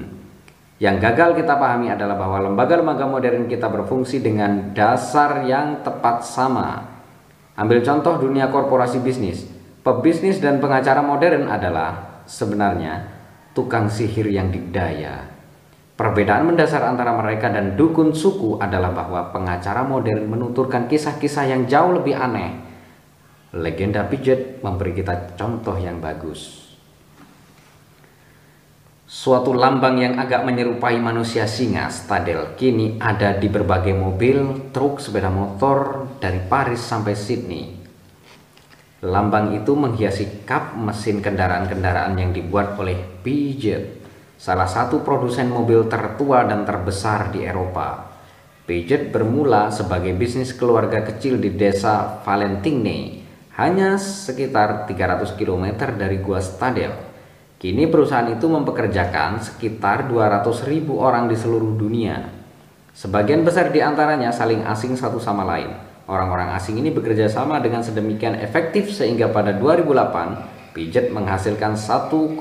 [0.77, 6.85] Yang gagal kita pahami adalah bahwa lembaga-lembaga modern kita berfungsi dengan dasar yang tepat sama.
[7.57, 9.52] Ambil contoh dunia korporasi bisnis.
[9.83, 13.03] Pebisnis dan pengacara modern adalah sebenarnya
[13.51, 15.27] tukang sihir yang didaya.
[15.99, 21.99] Perbedaan mendasar antara mereka dan dukun suku adalah bahwa pengacara modern menuturkan kisah-kisah yang jauh
[21.99, 22.63] lebih aneh.
[23.53, 26.63] Legenda pijet memberi kita contoh yang bagus.
[29.03, 35.27] Suatu lambang yang agak menyerupai manusia singa, stadel, kini ada di berbagai mobil, truk, sepeda
[35.29, 37.82] motor dari Paris sampai Sydney.
[39.03, 43.99] Lambang itu menghiasi kap mesin kendaraan-kendaraan yang dibuat oleh Peugeot,
[44.39, 48.15] salah satu produsen mobil tertua dan terbesar di Eropa.
[48.63, 53.19] Peugeot bermula sebagai bisnis keluarga kecil di desa Valentine,
[53.59, 56.95] hanya sekitar 300 km dari Gua Stadel.
[57.59, 62.23] Kini perusahaan itu mempekerjakan sekitar 200 ribu orang di seluruh dunia.
[62.95, 67.79] Sebagian besar di antaranya saling asing satu sama lain Orang-orang asing ini bekerja sama dengan
[67.79, 72.33] sedemikian efektif sehingga pada 2008 Pijet menghasilkan 1,5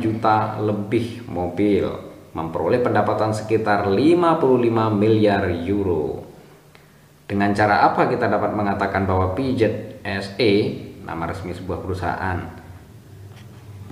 [0.00, 1.84] juta lebih mobil,
[2.32, 6.24] memperoleh pendapatan sekitar 55 miliar euro.
[7.28, 10.52] Dengan cara apa kita dapat mengatakan bahwa Pijet SE,
[11.04, 12.38] nama resmi sebuah perusahaan,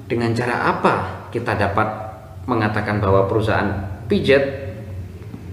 [0.08, 0.94] dengan cara apa
[1.28, 1.88] kita dapat
[2.48, 4.42] mengatakan bahwa perusahaan Pijet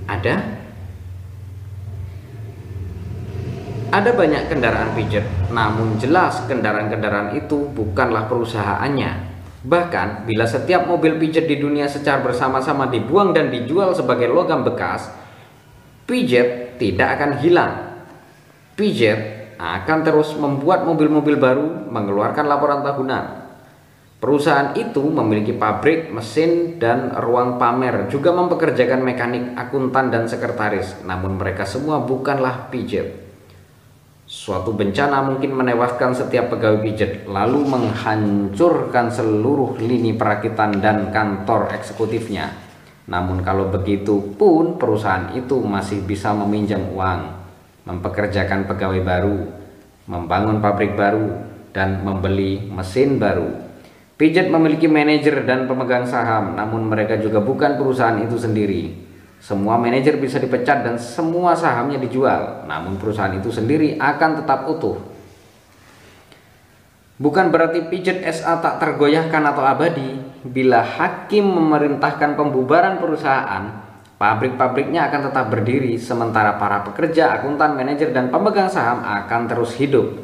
[0.07, 0.60] ada
[3.91, 9.11] Ada banyak kendaraan pijat, namun jelas kendaraan-kendaraan itu bukanlah perusahaannya.
[9.67, 15.11] Bahkan, bila setiap mobil pijat di dunia secara bersama-sama dibuang dan dijual sebagai logam bekas,
[16.07, 17.73] pijat tidak akan hilang.
[18.79, 19.19] Pijat
[19.59, 23.25] akan terus membuat mobil-mobil baru mengeluarkan laporan tahunan.
[24.23, 31.03] Perusahaan itu memiliki pabrik, mesin, dan ruang pamer, juga mempekerjakan mekanik, akuntan, dan sekretaris.
[31.03, 33.20] Namun mereka semua bukanlah pijat.
[34.31, 42.47] Suatu bencana mungkin menewaskan setiap pegawai pijat, lalu menghancurkan seluruh lini perakitan dan kantor eksekutifnya.
[43.11, 47.27] Namun kalau begitu pun perusahaan itu masih bisa meminjam uang,
[47.83, 49.51] mempekerjakan pegawai baru,
[50.07, 51.35] membangun pabrik baru,
[51.75, 53.51] dan membeli mesin baru.
[54.15, 59.10] Pijet memiliki manajer dan pemegang saham, namun mereka juga bukan perusahaan itu sendiri.
[59.41, 65.01] Semua manajer bisa dipecat dan semua sahamnya dijual, namun perusahaan itu sendiri akan tetap utuh.
[67.17, 73.81] Bukan berarti Pijet SA tak tergoyahkan atau abadi, bila hakim memerintahkan pembubaran perusahaan,
[74.21, 80.21] pabrik-pabriknya akan tetap berdiri, sementara para pekerja, akuntan, manajer, dan pemegang saham akan terus hidup.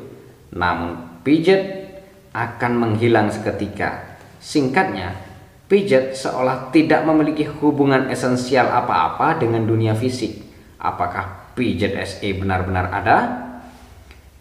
[0.54, 1.90] Namun, pijet
[2.34, 4.18] akan menghilang seketika.
[4.38, 5.27] Singkatnya,
[5.68, 10.44] pijet seolah tidak memiliki hubungan esensial apa-apa dengan dunia fisik.
[10.80, 13.18] Apakah pijet SE benar-benar ada?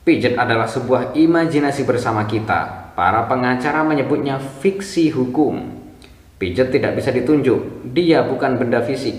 [0.07, 5.69] Pijet adalah sebuah imajinasi bersama kita, Para pengacara menyebutnya fiksi hukum.
[6.41, 9.13] Pijet tidak bisa ditunjuk, dia bukan benda fisik.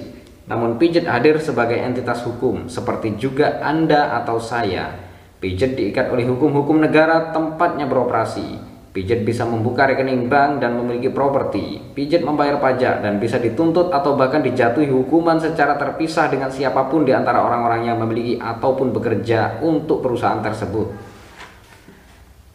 [0.50, 4.98] Namun pijet hadir sebagai entitas hukum, seperti juga Anda atau saya.
[5.38, 8.76] Pijet diikat oleh hukum-hukum negara tempatnya beroperasi.
[8.95, 11.78] Pijet bisa membuka rekening bank dan memiliki properti.
[11.93, 17.06] Pijet membayar pajak dan bisa dituntut atau bahkan dijatuhi hukuman secara terpisah dengan siapa pun
[17.06, 20.88] di antara orang-orang yang memiliki ataupun bekerja untuk perusahaan tersebut.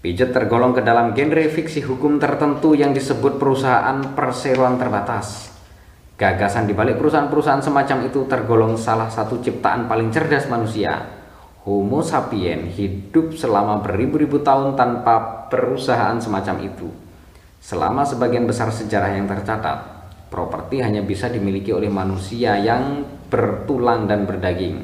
[0.03, 5.55] Pijet tergolong ke dalam genre fiksi hukum tertentu yang disebut perusahaan perseroan terbatas.
[6.19, 11.22] Gagasan di balik perusahaan-perusahaan semacam itu tergolong salah satu ciptaan paling cerdas manusia.
[11.63, 16.91] Homo sapien hidup selama beribu-ribu tahun tanpa perusahaan semacam itu.
[17.63, 19.79] Selama sebagian besar sejarah yang tercatat,
[20.27, 24.83] properti hanya bisa dimiliki oleh manusia yang bertulang dan berdaging,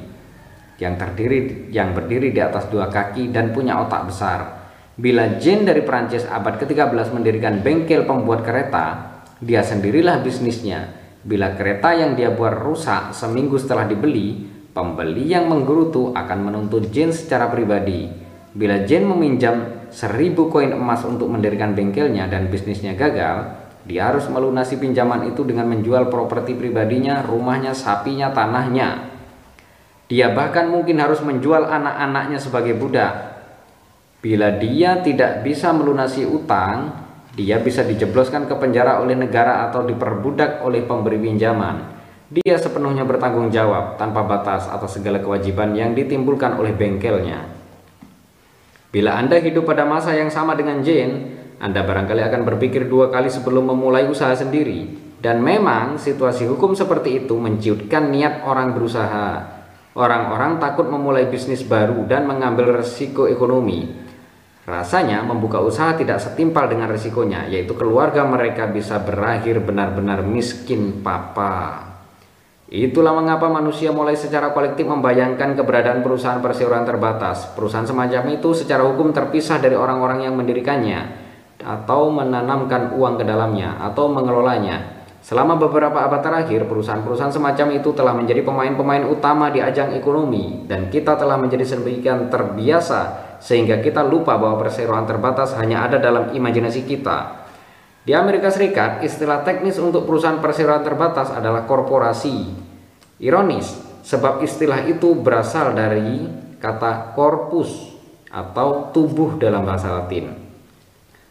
[0.79, 4.59] yang terdiri yang berdiri di atas dua kaki dan punya otak besar
[4.99, 10.91] Bila Jane dari Prancis abad ke-13 mendirikan bengkel pembuat kereta, dia sendirilah bisnisnya.
[11.23, 14.48] Bila kereta yang dia buat rusak seminggu setelah dibeli,
[14.79, 18.07] pembeli yang menggerutu akan menuntut Jane secara pribadi.
[18.55, 24.79] Bila Jane meminjam seribu koin emas untuk mendirikan bengkelnya dan bisnisnya gagal, dia harus melunasi
[24.79, 29.11] pinjaman itu dengan menjual properti pribadinya, rumahnya, sapinya, tanahnya.
[30.07, 33.39] Dia bahkan mungkin harus menjual anak-anaknya sebagai budak
[34.19, 36.91] Bila dia tidak bisa melunasi utang,
[37.39, 41.98] dia bisa dijebloskan ke penjara oleh negara atau diperbudak oleh pemberi pinjaman.
[42.29, 47.49] Dia sepenuhnya bertanggung jawab tanpa batas atas segala kewajiban yang ditimbulkan oleh bengkelnya.
[48.93, 53.33] Bila Anda hidup pada masa yang sama dengan Jane, Anda barangkali akan berpikir dua kali
[53.33, 55.09] sebelum memulai usaha sendiri.
[55.19, 59.59] Dan memang situasi hukum seperti itu menciutkan niat orang berusaha.
[59.99, 64.09] Orang-orang takut memulai bisnis baru dan mengambil resiko ekonomi
[64.69, 71.88] Rasanya membuka usaha tidak setimpal dengan risikonya, yaitu keluarga mereka bisa berakhir benar-benar miskin papa.
[72.69, 77.49] Itulah mengapa manusia mulai secara kolektif membayangkan keberadaan perusahaan perseroan terbatas.
[77.57, 81.01] Perusahaan semacam itu secara hukum terpisah dari orang-orang yang mendirikannya
[81.65, 85.01] atau menanamkan uang ke dalamnya atau mengelolanya.
[85.25, 90.93] Selama beberapa abad terakhir, perusahaan-perusahaan semacam itu telah menjadi pemain-pemain utama di ajang ekonomi dan
[90.93, 96.85] kita telah menjadi sedemikian terbiasa sehingga kita lupa bahwa perseroan terbatas hanya ada dalam imajinasi
[96.85, 97.48] kita.
[98.09, 102.49] Di Amerika Serikat, istilah teknis untuk perusahaan perseroan terbatas adalah korporasi.
[103.21, 103.69] Ironis,
[104.01, 106.25] sebab istilah itu berasal dari
[106.57, 107.93] kata corpus
[108.33, 110.33] atau tubuh dalam bahasa Latin.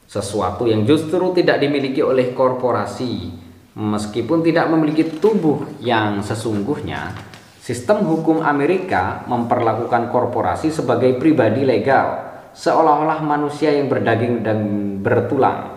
[0.05, 3.33] Sesuatu yang justru tidak dimiliki oleh korporasi,
[3.73, 7.17] meskipun tidak memiliki tubuh yang sesungguhnya,
[7.57, 12.21] Sistem hukum Amerika memperlakukan korporasi sebagai pribadi legal,
[12.53, 14.59] seolah-olah manusia yang berdaging dan
[15.03, 15.76] bertulang.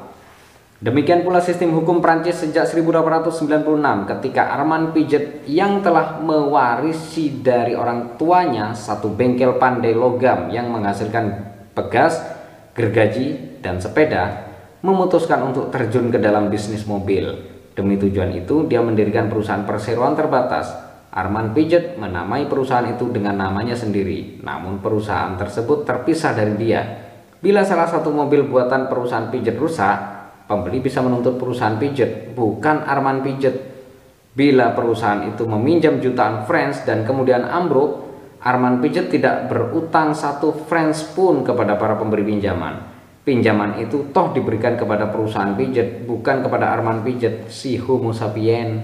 [0.81, 8.17] Demikian pula sistem hukum Prancis sejak 1896 ketika Armand Piget yang telah mewarisi dari orang
[8.17, 12.25] tuanya satu bengkel pandai logam yang menghasilkan pegas,
[12.73, 14.49] gergaji, dan sepeda
[14.81, 17.29] memutuskan untuk terjun ke dalam bisnis mobil.
[17.77, 20.73] Demi tujuan itu, dia mendirikan perusahaan perseroan terbatas
[21.13, 26.81] Arman Pijet menamai perusahaan itu dengan namanya sendiri, namun perusahaan tersebut terpisah dari dia.
[27.37, 30.20] Bila salah satu mobil buatan perusahaan pijet rusak,
[30.51, 33.71] pembeli bisa menuntut perusahaan pijet, bukan Arman Pijet.
[34.35, 38.11] Bila perusahaan itu meminjam jutaan francs dan kemudian ambruk,
[38.43, 42.91] Arman Pijet tidak berutang satu francs pun kepada para pemberi pinjaman.
[43.23, 48.81] Pinjaman itu toh diberikan kepada perusahaan pijet, bukan kepada Arman Pijet, si homo sapien.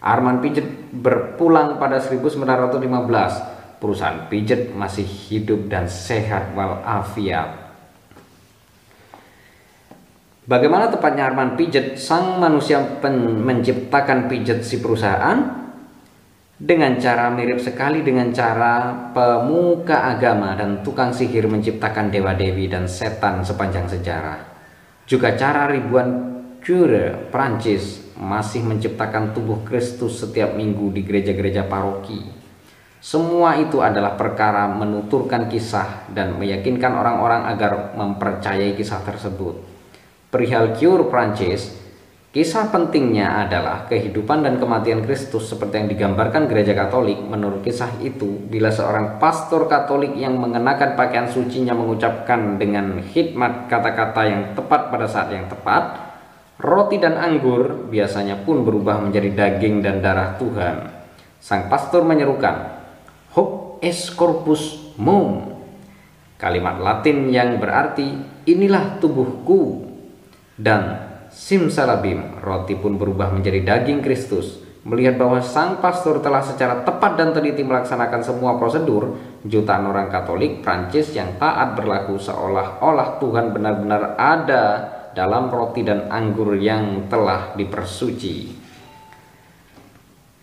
[0.00, 3.76] Arman Pijet berpulang pada 1915.
[3.76, 7.65] Perusahaan pijet masih hidup dan sehat walafiat.
[10.46, 15.66] Bagaimana tepatnya Arman Pijet, sang manusia menciptakan pijet si perusahaan?
[16.54, 23.42] Dengan cara mirip sekali dengan cara pemuka agama dan tukang sihir menciptakan dewa-dewi dan setan
[23.42, 24.38] sepanjang sejarah.
[25.02, 32.22] Juga cara ribuan cure Prancis masih menciptakan tubuh Kristus setiap minggu di gereja-gereja paroki.
[33.02, 39.75] Semua itu adalah perkara menuturkan kisah dan meyakinkan orang-orang agar mempercayai kisah tersebut.
[40.26, 41.70] Perihal Cure Prancis,
[42.34, 47.22] kisah pentingnya adalah kehidupan dan kematian Kristus seperti yang digambarkan gereja Katolik.
[47.22, 54.22] Menurut kisah itu, bila seorang pastor Katolik yang mengenakan pakaian sucinya mengucapkan dengan hikmat kata-kata
[54.26, 55.94] yang tepat pada saat yang tepat,
[56.58, 60.90] roti dan anggur biasanya pun berubah menjadi daging dan darah Tuhan.
[61.38, 62.82] Sang pastor menyerukan,
[63.30, 65.54] Hoc es corpus mum.
[66.34, 68.10] Kalimat Latin yang berarti
[68.42, 69.85] inilah tubuhku
[70.56, 74.64] dan simsalabim, roti pun berubah menjadi daging Kristus.
[74.86, 80.62] Melihat bahwa sang pastor telah secara tepat dan teliti melaksanakan semua prosedur, jutaan orang Katolik
[80.62, 84.64] Prancis yang taat berlaku seolah-olah Tuhan benar-benar ada
[85.10, 88.62] dalam roti dan anggur yang telah dipersuci.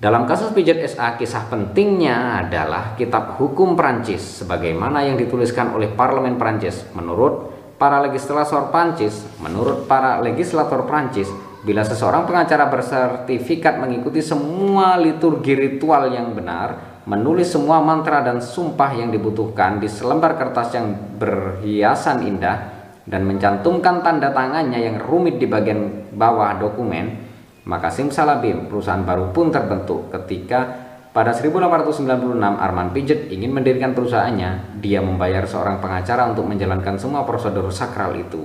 [0.04, 6.36] Dalam kasus pijat SA, kisah pentingnya adalah kitab hukum Prancis sebagaimana yang dituliskan oleh parlemen
[6.36, 7.53] Prancis menurut
[7.84, 11.28] para legislator Prancis, menurut para legislator Prancis,
[11.68, 18.96] bila seseorang pengacara bersertifikat mengikuti semua liturgi ritual yang benar, menulis semua mantra dan sumpah
[18.96, 22.58] yang dibutuhkan di selembar kertas yang berhiasan indah,
[23.04, 27.20] dan mencantumkan tanda tangannya yang rumit di bagian bawah dokumen,
[27.68, 30.83] maka simsalabim perusahaan baru pun terbentuk ketika
[31.14, 32.10] pada 1896,
[32.42, 34.82] Arman Pijet ingin mendirikan perusahaannya.
[34.82, 38.42] Dia membayar seorang pengacara untuk menjalankan semua prosedur sakral itu.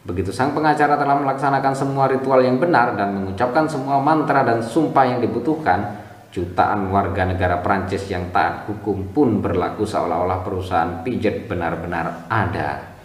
[0.00, 5.04] Begitu sang pengacara telah melaksanakan semua ritual yang benar dan mengucapkan semua mantra dan sumpah
[5.04, 5.92] yang dibutuhkan,
[6.32, 12.96] jutaan warga negara Prancis yang taat hukum pun berlaku seolah-olah perusahaan pijet benar-benar ada.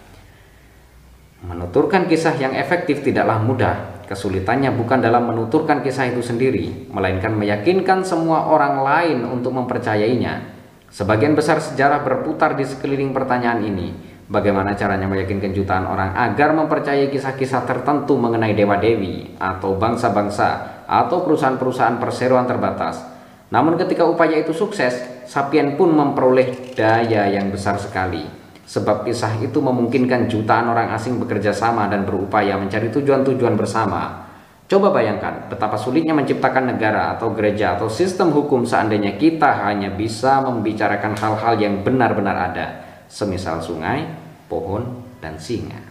[1.44, 8.04] Menuturkan kisah yang efektif tidaklah mudah, Kesulitannya bukan dalam menuturkan kisah itu sendiri, melainkan meyakinkan
[8.04, 10.52] semua orang lain untuk mempercayainya.
[10.92, 13.96] Sebagian besar sejarah berputar di sekeliling pertanyaan ini.
[14.28, 21.96] Bagaimana caranya meyakinkan jutaan orang agar mempercayai kisah-kisah tertentu mengenai dewa-dewi atau bangsa-bangsa atau perusahaan-perusahaan
[21.96, 23.00] perseroan terbatas.
[23.48, 28.41] Namun ketika upaya itu sukses, Sapien pun memperoleh daya yang besar sekali.
[28.72, 34.32] Sebab kisah itu memungkinkan jutaan orang asing bekerja sama dan berupaya mencari tujuan-tujuan bersama.
[34.72, 40.40] Coba bayangkan betapa sulitnya menciptakan negara atau gereja atau sistem hukum seandainya kita hanya bisa
[40.48, 42.68] membicarakan hal-hal yang benar-benar ada,
[43.12, 44.08] semisal sungai,
[44.48, 45.91] pohon, dan singa.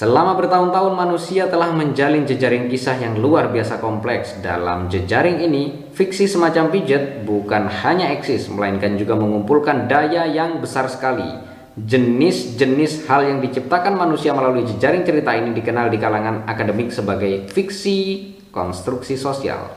[0.00, 4.32] Selama bertahun-tahun manusia telah menjalin jejaring kisah yang luar biasa kompleks.
[4.40, 10.88] Dalam jejaring ini, fiksi semacam pijet bukan hanya eksis, melainkan juga mengumpulkan daya yang besar
[10.88, 11.28] sekali.
[11.76, 18.32] Jenis-jenis hal yang diciptakan manusia melalui jejaring cerita ini dikenal di kalangan akademik sebagai fiksi
[18.56, 19.68] konstruksi sosial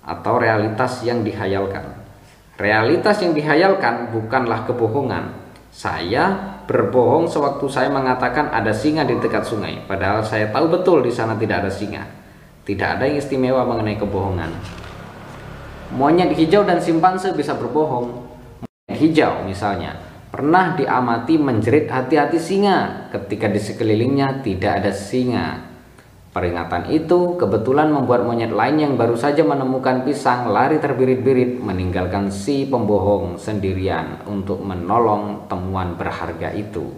[0.00, 1.84] atau realitas yang dihayalkan.
[2.56, 5.44] Realitas yang dihayalkan bukanlah kebohongan.
[5.68, 11.14] Saya berbohong sewaktu saya mengatakan ada singa di dekat sungai, padahal saya tahu betul di
[11.14, 12.02] sana tidak ada singa.
[12.66, 14.50] Tidak ada yang istimewa mengenai kebohongan.
[15.94, 18.10] Monyet hijau dan simpanse bisa berbohong.
[18.66, 19.94] Monyet hijau misalnya
[20.34, 25.65] pernah diamati menjerit hati-hati singa ketika di sekelilingnya tidak ada singa.
[26.36, 32.68] Peringatan itu kebetulan membuat monyet lain yang baru saja menemukan pisang lari terbirit-birit meninggalkan si
[32.68, 36.92] pembohong sendirian untuk menolong temuan berharga itu.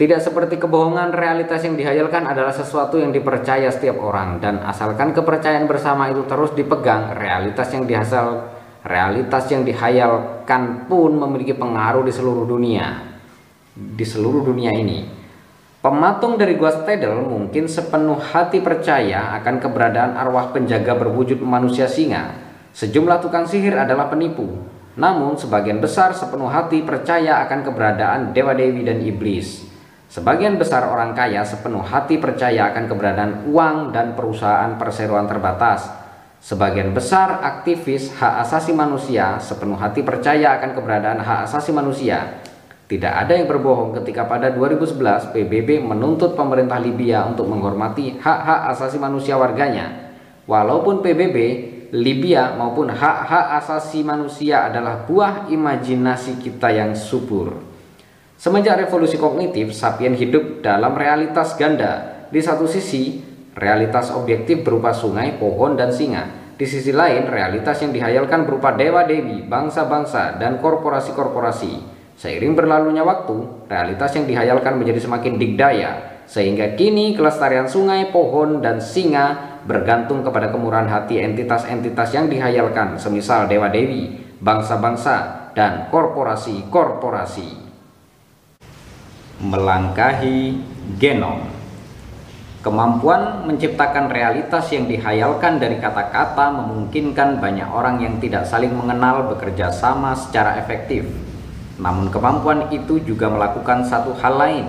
[0.00, 5.68] Tidak seperti kebohongan, realitas yang dihayalkan adalah sesuatu yang dipercaya setiap orang dan asalkan kepercayaan
[5.68, 8.56] bersama itu terus dipegang, realitas yang dihasal
[8.88, 13.04] realitas yang dihayalkan pun memiliki pengaruh di seluruh dunia.
[13.76, 15.23] Di seluruh dunia ini.
[15.84, 22.40] Pematung dari Gua Stedel mungkin sepenuh hati percaya akan keberadaan arwah penjaga berwujud manusia singa.
[22.72, 24.48] Sejumlah tukang sihir adalah penipu.
[24.96, 29.68] Namun sebagian besar sepenuh hati percaya akan keberadaan dewa-dewi dan iblis.
[30.08, 35.84] Sebagian besar orang kaya sepenuh hati percaya akan keberadaan uang dan perusahaan perseroan terbatas.
[36.40, 42.40] Sebagian besar aktivis hak asasi manusia sepenuh hati percaya akan keberadaan hak asasi manusia.
[42.84, 49.00] Tidak ada yang berbohong ketika pada 2011 PBB menuntut pemerintah Libya untuk menghormati hak-hak asasi
[49.00, 50.12] manusia warganya.
[50.44, 51.36] Walaupun PBB,
[51.96, 57.56] Libya maupun hak-hak asasi manusia adalah buah imajinasi kita yang subur.
[58.36, 62.26] Semenjak revolusi kognitif, sapien hidup dalam realitas ganda.
[62.28, 63.22] Di satu sisi,
[63.56, 66.52] realitas objektif berupa sungai, pohon, dan singa.
[66.60, 71.93] Di sisi lain, realitas yang dihayalkan berupa dewa-dewi, bangsa-bangsa, dan korporasi-korporasi.
[72.14, 78.78] Seiring berlalunya waktu, realitas yang dihayalkan menjadi semakin digdaya, sehingga kini kelestarian sungai, pohon, dan
[78.78, 87.64] singa bergantung kepada kemurahan hati entitas-entitas yang dihayalkan, semisal dewa-dewi, bangsa-bangsa, dan korporasi-korporasi
[89.42, 90.56] melangkahi
[90.96, 91.50] genom.
[92.64, 99.68] Kemampuan menciptakan realitas yang dihayalkan dari kata-kata memungkinkan banyak orang yang tidak saling mengenal bekerja
[99.68, 101.04] sama secara efektif.
[101.78, 104.66] Namun kemampuan itu juga melakukan satu hal lain.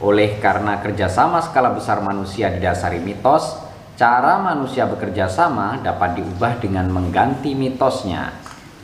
[0.00, 3.60] Oleh karena kerjasama skala besar manusia didasari mitos,
[4.00, 8.32] cara manusia bekerja sama dapat diubah dengan mengganti mitosnya,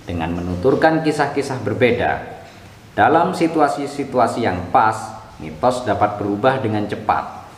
[0.04, 2.20] dengan menuturkan kisah-kisah berbeda,
[2.92, 7.48] dalam situasi-situasi yang pas, mitos dapat berubah dengan cepat.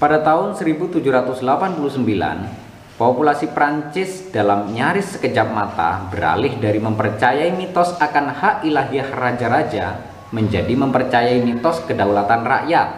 [0.00, 2.63] Pada tahun 1789,
[2.94, 9.86] populasi Prancis dalam nyaris sekejap mata beralih dari mempercayai mitos akan hak ilahiyah raja-raja
[10.30, 12.88] menjadi mempercayai mitos kedaulatan rakyat.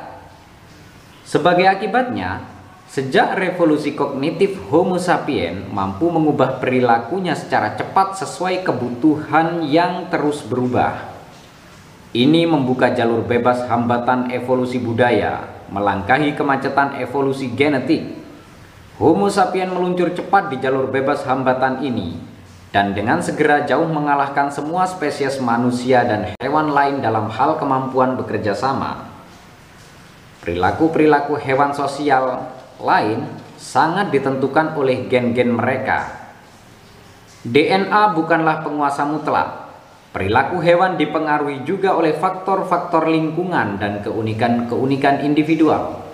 [1.27, 2.41] Sebagai akibatnya,
[2.89, 11.13] sejak revolusi kognitif Homo sapien mampu mengubah perilakunya secara cepat sesuai kebutuhan yang terus berubah.
[12.17, 18.16] Ini membuka jalur bebas hambatan evolusi budaya, melangkahi kemacetan evolusi genetik.
[18.97, 22.17] Homo sapien meluncur cepat di jalur bebas hambatan ini,
[22.73, 28.57] dan dengan segera jauh mengalahkan semua spesies manusia dan hewan lain dalam hal kemampuan bekerja
[28.57, 29.05] sama.
[30.41, 32.49] Perilaku-perilaku hewan sosial
[32.81, 33.29] lain
[33.61, 36.33] sangat ditentukan oleh gen-gen mereka.
[37.45, 39.67] DNA bukanlah penguasa mutlak,
[40.17, 46.06] Perilaku hewan dipengaruhi juga oleh faktor-faktor lingkungan dan keunikan-keunikan individual.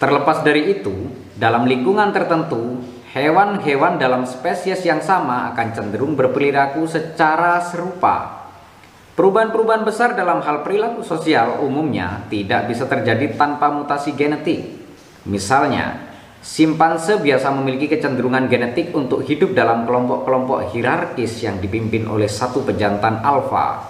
[0.00, 2.80] Terlepas dari itu, dalam lingkungan tertentu,
[3.12, 8.48] hewan-hewan dalam spesies yang sama akan cenderung berperilaku secara serupa.
[9.12, 14.72] Perubahan-perubahan besar dalam hal perilaku sosial umumnya tidak bisa terjadi tanpa mutasi genetik.
[15.28, 22.64] Misalnya, Simpanse biasa memiliki kecenderungan genetik untuk hidup dalam kelompok-kelompok hierarkis yang dipimpin oleh satu
[22.64, 23.84] pejantan alfa.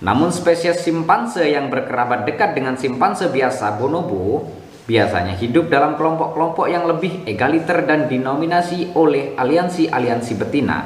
[0.00, 6.84] Namun spesies simpanse yang berkerabat dekat dengan simpanse biasa bonobo biasanya hidup dalam kelompok-kelompok yang
[6.84, 10.78] lebih egaliter dan dinominasi oleh aliansi-aliansi betina.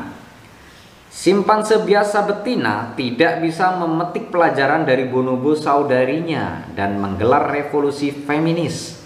[1.08, 8.98] Simpanse biasa betina tidak bisa memetik pelajaran dari bonobo saudarinya dan menggelar revolusi feminis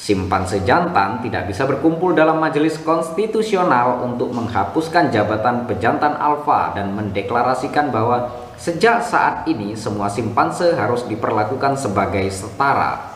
[0.00, 7.92] Simpanse jantan tidak bisa berkumpul dalam majelis konstitusional untuk menghapuskan jabatan pejantan alfa dan mendeklarasikan
[7.92, 13.09] bahwa sejak saat ini semua simpanse harus diperlakukan sebagai setara.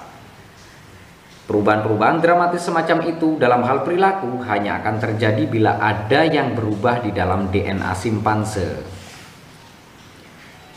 [1.45, 7.13] Perubahan-perubahan dramatis semacam itu dalam hal perilaku hanya akan terjadi bila ada yang berubah di
[7.13, 8.81] dalam DNA simpanse.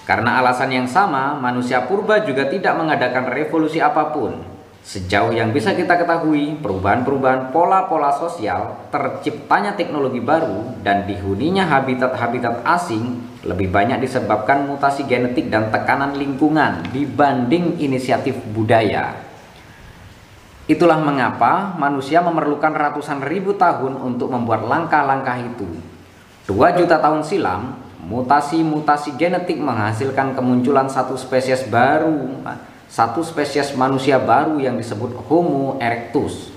[0.04, 4.58] Karena alasan yang sama, manusia purba juga tidak mengadakan revolusi apa pun
[4.88, 13.20] Sejauh yang bisa kita ketahui, perubahan-perubahan pola-pola sosial, terciptanya teknologi baru, dan dihuninya habitat-habitat asing
[13.44, 19.27] lebih banyak disebabkan mutasi genetik dan tekanan lingkungan dibanding inisiatif budaya.
[20.68, 25.68] Itulah mengapa manusia memerlukan ratusan ribu tahun untuk membuat langkah-langkah itu.
[26.44, 32.44] Dua juta tahun silam, mutasi-mutasi genetik menghasilkan kemunculan satu spesies baru
[32.88, 36.56] satu spesies manusia baru yang disebut Homo erectus.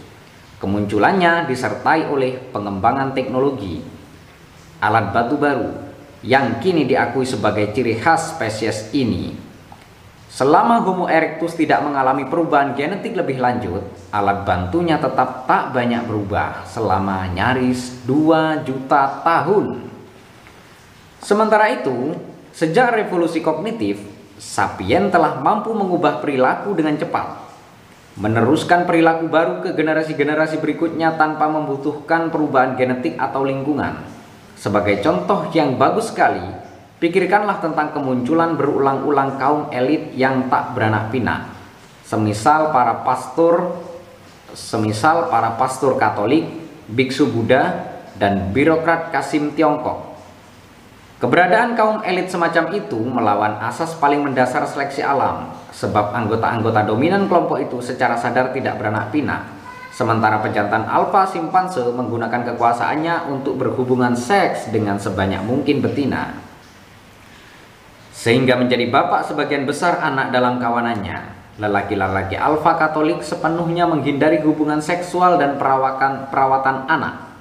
[0.62, 3.82] Kemunculannya disertai oleh pengembangan teknologi,
[4.78, 5.74] alat batu baru
[6.22, 9.49] yang kini diakui sebagai ciri khas spesies ini.
[10.30, 13.82] Selama Homo erectus tidak mengalami perubahan genetik lebih lanjut,
[14.14, 19.90] alat bantunya tetap tak banyak berubah selama nyaris 2 juta tahun.
[21.18, 22.14] Sementara itu,
[22.54, 23.98] sejak revolusi kognitif,
[24.40, 27.50] Sapien telah mampu mengubah perilaku dengan cepat,
[28.16, 34.00] meneruskan perilaku baru ke generasi-generasi berikutnya tanpa membutuhkan perubahan genetik atau lingkungan.
[34.56, 36.40] Sebagai contoh yang bagus sekali,
[37.00, 41.50] pikirkanlah tentang kemunculan berulang-ulang kaum elit yang tak beranak pinak.
[42.06, 43.80] Semisal para pastor,
[44.52, 46.46] semisal para pastor Katolik,
[46.86, 47.88] biksu Buddha,
[48.20, 50.10] dan birokrat Kasim Tiongkok
[51.20, 57.60] Keberadaan kaum elit semacam itu melawan asas paling mendasar seleksi alam, sebab anggota-anggota dominan kelompok
[57.60, 59.44] itu secara sadar tidak beranak pinak.
[59.92, 66.49] Sementara pejantan alfa simpanse menggunakan kekuasaannya untuk berhubungan seks dengan sebanyak mungkin betina.
[68.20, 71.40] Sehingga menjadi bapak sebagian besar anak dalam kawanannya.
[71.56, 77.32] Lelaki-lelaki alfa Katolik sepenuhnya menghindari hubungan seksual dan perawakan perawatan anak.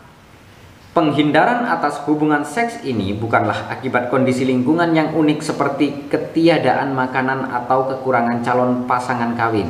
[0.95, 7.87] Penghindaran atas hubungan seks ini bukanlah akibat kondisi lingkungan yang unik seperti ketiadaan makanan atau
[7.91, 9.69] kekurangan calon pasangan kawin.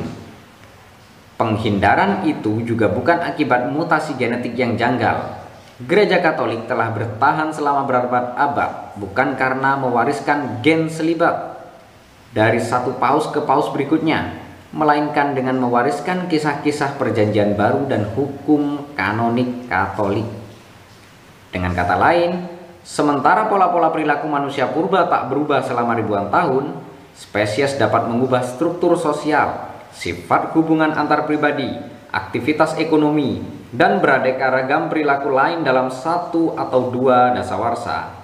[1.38, 5.49] Penghindaran itu juga bukan akibat mutasi genetik yang janggal.
[5.80, 11.56] Gereja Katolik telah bertahan selama berabad-abad bukan karena mewariskan gen selibat
[12.36, 14.36] dari satu paus ke paus berikutnya,
[14.76, 20.28] melainkan dengan mewariskan kisah-kisah perjanjian baru dan hukum kanonik Katolik.
[21.48, 22.44] Dengan kata lain,
[22.84, 26.76] sementara pola-pola perilaku manusia purba tak berubah selama ribuan tahun,
[27.16, 31.72] spesies dapat mengubah struktur sosial, sifat hubungan antar pribadi,
[32.12, 38.18] aktivitas ekonomi, dan beraneka ragam perilaku lain dalam satu atau dua dasawarsa.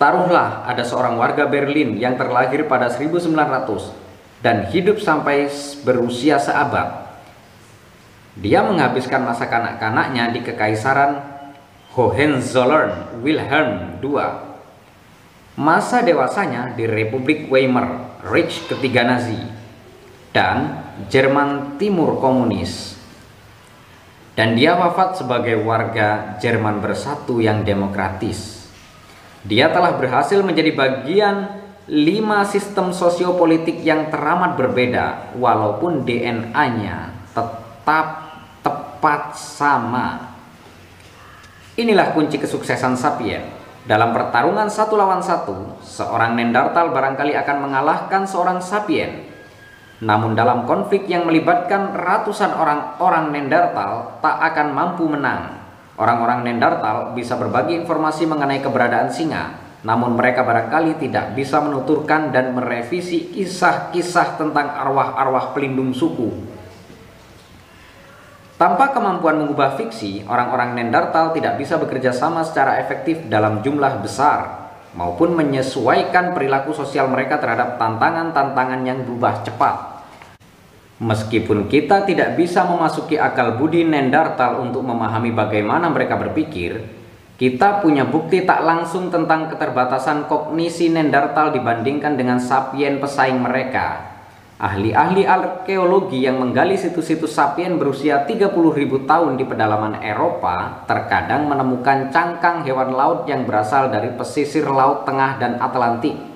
[0.00, 5.46] Taruhlah ada seorang warga Berlin yang terlahir pada 1900 dan hidup sampai
[5.86, 7.06] berusia seabad.
[8.34, 11.20] Dia menghabiskan masa kanak-kanaknya di kekaisaran
[11.94, 14.16] Hohenzollern Wilhelm II.
[15.52, 19.36] Masa dewasanya di Republik Weimar, Reich ketiga Nazi,
[20.32, 20.80] dan
[21.12, 22.91] Jerman Timur Komunis.
[24.32, 28.64] Dan dia wafat sebagai warga Jerman bersatu yang demokratis.
[29.44, 31.60] Dia telah berhasil menjadi bagian
[31.90, 38.06] lima sistem sosiopolitik yang teramat berbeda walaupun DNA-nya tetap
[38.62, 40.32] tepat sama
[41.72, 43.48] Inilah kunci kesuksesan Sapien.
[43.88, 49.31] Dalam pertarungan satu lawan satu, seorang Nendartal barangkali akan mengalahkan seorang Sapien.
[50.02, 55.62] Namun dalam konflik yang melibatkan ratusan orang-orang Nendartal tak akan mampu menang.
[55.94, 59.54] Orang-orang Nendartal bisa berbagi informasi mengenai keberadaan singa,
[59.86, 66.52] namun mereka barangkali tidak bisa menuturkan dan merevisi kisah-kisah tentang arwah-arwah pelindung suku
[68.62, 74.70] tanpa kemampuan mengubah fiksi, orang-orang Nendartal tidak bisa bekerja sama secara efektif dalam jumlah besar
[74.94, 79.91] maupun menyesuaikan perilaku sosial mereka terhadap tantangan-tantangan yang berubah cepat.
[81.02, 86.78] Meskipun kita tidak bisa memasuki akal budi Nendartal untuk memahami bagaimana mereka berpikir,
[87.34, 94.12] kita punya bukti tak langsung tentang keterbatasan kognisi Nendartal dibandingkan dengan sapien pesaing mereka
[94.62, 98.54] Ahli-ahli arkeologi yang menggali situs-situs sapien berusia 30.000
[99.10, 105.42] tahun di pedalaman Eropa terkadang menemukan cangkang hewan laut yang berasal dari pesisir laut tengah
[105.42, 106.31] dan Atlantik.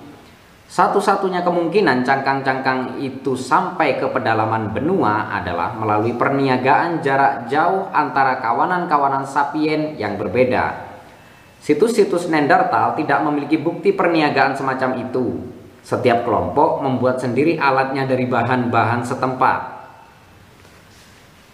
[0.66, 9.22] Satu-satunya kemungkinan cangkang-cangkang itu sampai ke pedalaman benua adalah melalui perniagaan jarak jauh antara kawanan-kawanan
[9.22, 10.90] sapien yang berbeda.
[11.62, 15.38] Situs-situs Neanderthal tidak memiliki bukti perniagaan semacam itu,
[15.86, 19.78] setiap kelompok membuat sendiri alatnya dari bahan-bahan setempat.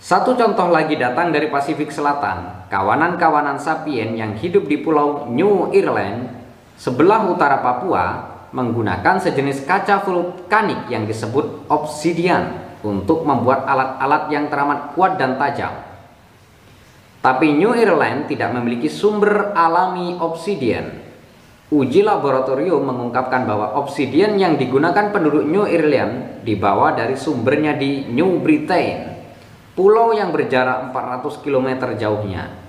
[0.00, 6.32] Satu contoh lagi datang dari Pasifik Selatan, kawanan-kawanan sapien yang hidup di pulau New Ireland,
[6.74, 14.92] sebelah utara Papua, menggunakan sejenis kaca vulkanik yang disebut obsidian untuk membuat alat-alat yang teramat
[14.92, 15.72] kuat dan tajam.
[17.22, 21.02] Tapi New Ireland tidak memiliki sumber alami obsidian
[21.72, 28.44] Uji laboratorium mengungkapkan bahwa obsidian yang digunakan penduduk New Ireland dibawa dari sumbernya di New
[28.44, 29.24] Britain,
[29.72, 32.61] pulau yang berjarak 400 km jauhnya.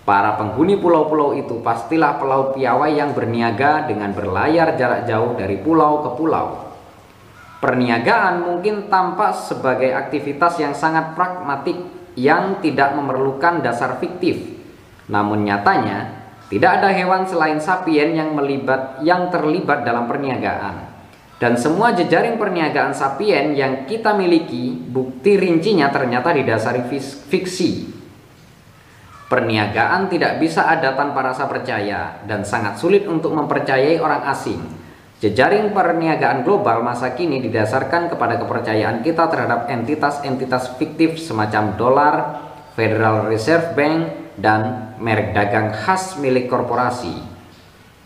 [0.00, 6.00] Para penghuni pulau-pulau itu pastilah pelaut piawai yang berniaga dengan berlayar jarak jauh dari pulau
[6.00, 6.46] ke pulau.
[7.60, 11.76] Perniagaan mungkin tampak sebagai aktivitas yang sangat pragmatik
[12.16, 14.40] yang tidak memerlukan dasar fiktif.
[15.12, 20.88] Namun nyatanya, tidak ada hewan selain sapien yang melibat yang terlibat dalam perniagaan.
[21.40, 26.84] Dan semua jejaring perniagaan sapien yang kita miliki, bukti rincinya ternyata didasari
[27.28, 27.89] fiksi.
[29.30, 34.58] Perniagaan tidak bisa ada tanpa rasa percaya dan sangat sulit untuk mempercayai orang asing.
[35.22, 42.14] Jejaring perniagaan global masa kini didasarkan kepada kepercayaan kita terhadap entitas-entitas fiktif semacam dolar,
[42.74, 47.22] Federal Reserve Bank, dan merek dagang khas milik korporasi.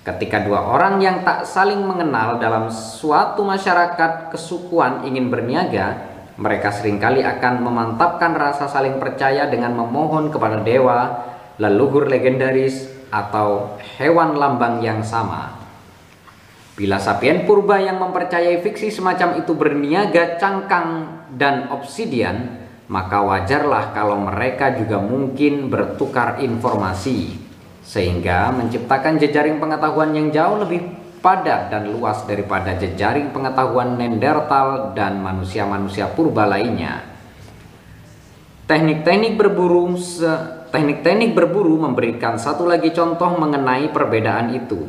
[0.04, 6.98] Ketika dua orang yang tak saling mengenal dalam suatu masyarakat kesukuan ingin berniaga, mereka sering
[6.98, 11.30] kali akan memantapkan rasa saling percaya dengan memohon kepada dewa,
[11.62, 15.54] leluhur legendaris, atau hewan lambang yang sama.
[16.74, 24.18] Bila sapien purba yang mempercayai fiksi semacam itu berniaga cangkang dan obsidian, maka wajarlah kalau
[24.18, 27.38] mereka juga mungkin bertukar informasi
[27.86, 30.82] sehingga menciptakan jejaring pengetahuan yang jauh lebih
[31.24, 37.00] padat dan luas daripada jejaring pengetahuan Neanderthal dan manusia-manusia purba lainnya.
[38.68, 39.96] Teknik-teknik berburu
[40.68, 44.84] teknik-teknik berburu memberikan satu lagi contoh mengenai perbedaan itu.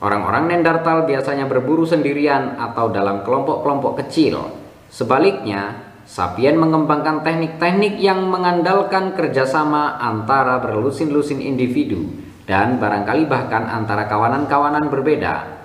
[0.00, 4.48] Orang-orang Neanderthal biasanya berburu sendirian atau dalam kelompok-kelompok kecil.
[4.88, 12.08] Sebaliknya, Sapien mengembangkan teknik-teknik yang mengandalkan kerjasama antara berlusin-lusin individu
[12.48, 15.57] dan barangkali bahkan antara kawanan-kawanan berbeda.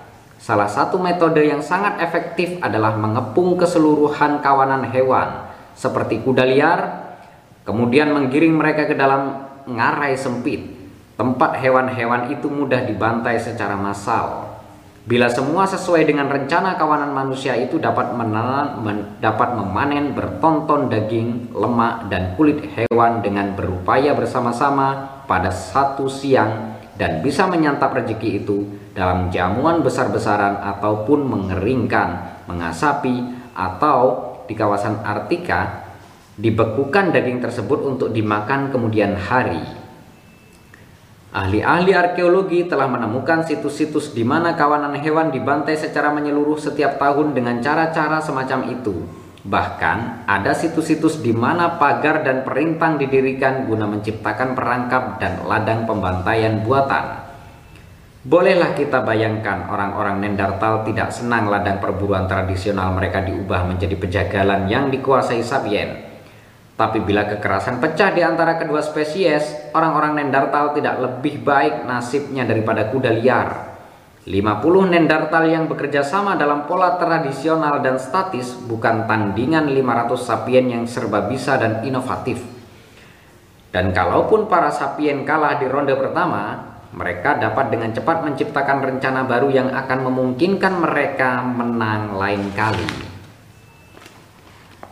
[0.44, 6.80] Salah satu metode yang sangat efektif adalah mengepung keseluruhan kawanan hewan seperti kuda liar,
[7.64, 10.68] kemudian menggiring mereka ke dalam ngarai sempit,
[11.16, 14.60] tempat hewan-hewan itu mudah dibantai secara massal.
[15.08, 21.56] Bila semua sesuai dengan rencana kawanan manusia itu dapat menanan, men, dapat memanen bertonton daging,
[21.56, 28.82] lemak, dan kulit hewan dengan berupaya bersama-sama pada satu siang dan bisa menyantap rezeki itu
[28.94, 35.86] dalam jamuan besar-besaran ataupun mengeringkan, mengasapi, atau di kawasan Artika
[36.38, 39.62] dibekukan daging tersebut untuk dimakan kemudian hari.
[41.34, 47.58] Ahli-ahli arkeologi telah menemukan situs-situs di mana kawanan hewan dibantai secara menyeluruh setiap tahun dengan
[47.58, 49.02] cara-cara semacam itu.
[49.41, 56.62] Bahkan ada situs-situs di mana pagar dan perintang didirikan guna menciptakan perangkap dan ladang pembantaian
[56.62, 57.22] buatan.
[58.24, 64.88] Bolehlah kita bayangkan orang-orang Nendartal tidak senang ladang perburuan tradisional mereka diubah menjadi pejagalan yang
[64.88, 66.07] dikuasai Sabien.
[66.80, 72.88] Tapi bila kekerasan pecah di antara kedua spesies, orang-orang Nendartal tidak lebih baik nasibnya daripada
[72.95, 73.76] kuda liar.
[74.24, 74.32] 50
[74.88, 81.28] Nendartal yang bekerja sama dalam pola tradisional dan statis bukan tandingan 500 sapien yang serba
[81.28, 82.39] bisa dan inovatif.
[83.67, 89.50] Dan kalaupun para sapien kalah di ronde pertama, mereka dapat dengan cepat menciptakan rencana baru
[89.50, 92.86] yang akan memungkinkan mereka menang lain kali.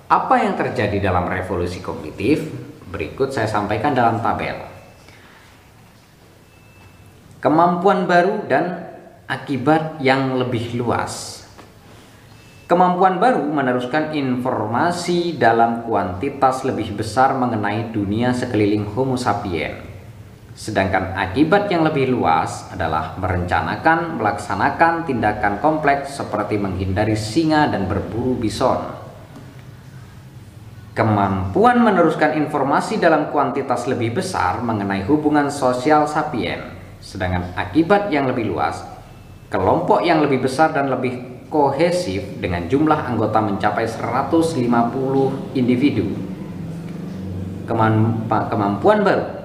[0.10, 2.42] Apa yang terjadi dalam revolusi kognitif?
[2.90, 4.58] Berikut saya sampaikan dalam tabel.
[7.38, 8.92] Kemampuan baru dan
[9.30, 11.46] akibat yang lebih luas.
[12.66, 19.91] Kemampuan baru meneruskan informasi dalam kuantitas lebih besar mengenai dunia sekeliling Homo sapiens.
[20.52, 28.36] Sedangkan akibat yang lebih luas adalah merencanakan, melaksanakan tindakan kompleks seperti menghindari singa dan berburu
[28.36, 29.00] bison.
[30.92, 36.68] Kemampuan meneruskan informasi dalam kuantitas lebih besar mengenai hubungan sosial sapien,
[37.00, 38.84] sedangkan akibat yang lebih luas,
[39.48, 44.60] kelompok yang lebih besar dan lebih kohesif dengan jumlah anggota mencapai 150
[45.56, 46.12] individu.
[48.52, 49.41] Kemampuan baru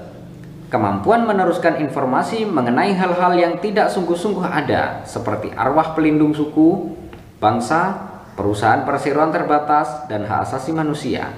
[0.67, 6.91] Kemampuan meneruskan informasi mengenai hal-hal yang tidak sungguh-sungguh ada, seperti arwah pelindung suku,
[7.39, 7.95] bangsa,
[8.35, 11.31] perusahaan perseroan terbatas, dan hak asasi manusia.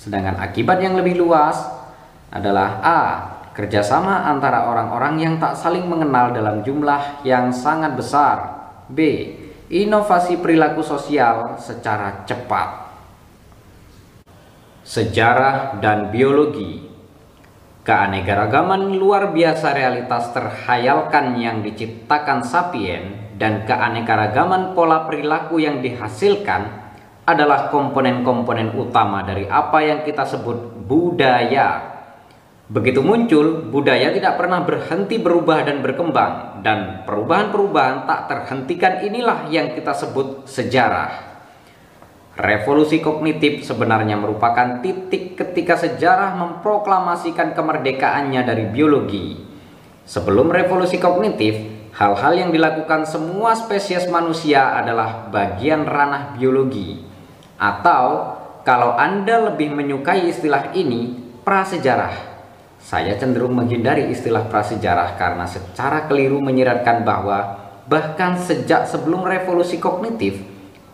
[0.00, 1.60] Sedangkan akibat yang lebih luas
[2.32, 3.00] adalah A.
[3.52, 8.36] Kerjasama antara orang-orang yang tak saling mengenal dalam jumlah yang sangat besar.
[8.88, 8.98] B.
[9.68, 12.96] Inovasi perilaku sosial secara cepat.
[14.84, 16.83] Sejarah dan biologi
[17.84, 26.64] Keanekaragaman luar biasa realitas terhayalkan yang diciptakan sapien dan keanekaragaman pola perilaku yang dihasilkan
[27.28, 32.00] adalah komponen-komponen utama dari apa yang kita sebut budaya.
[32.72, 39.76] Begitu muncul, budaya tidak pernah berhenti berubah dan berkembang, dan perubahan-perubahan tak terhentikan inilah yang
[39.76, 41.33] kita sebut sejarah.
[42.34, 49.38] Revolusi kognitif sebenarnya merupakan titik ketika sejarah memproklamasikan kemerdekaannya dari biologi.
[50.04, 56.98] Sebelum revolusi kognitif, Hal-hal yang dilakukan semua spesies manusia adalah bagian ranah biologi.
[57.54, 58.34] Atau
[58.66, 61.14] kalau Anda lebih menyukai istilah ini,
[61.46, 62.34] prasejarah.
[62.82, 70.42] Saya cenderung menghindari istilah prasejarah karena secara keliru menyiratkan bahwa bahkan sejak sebelum revolusi kognitif,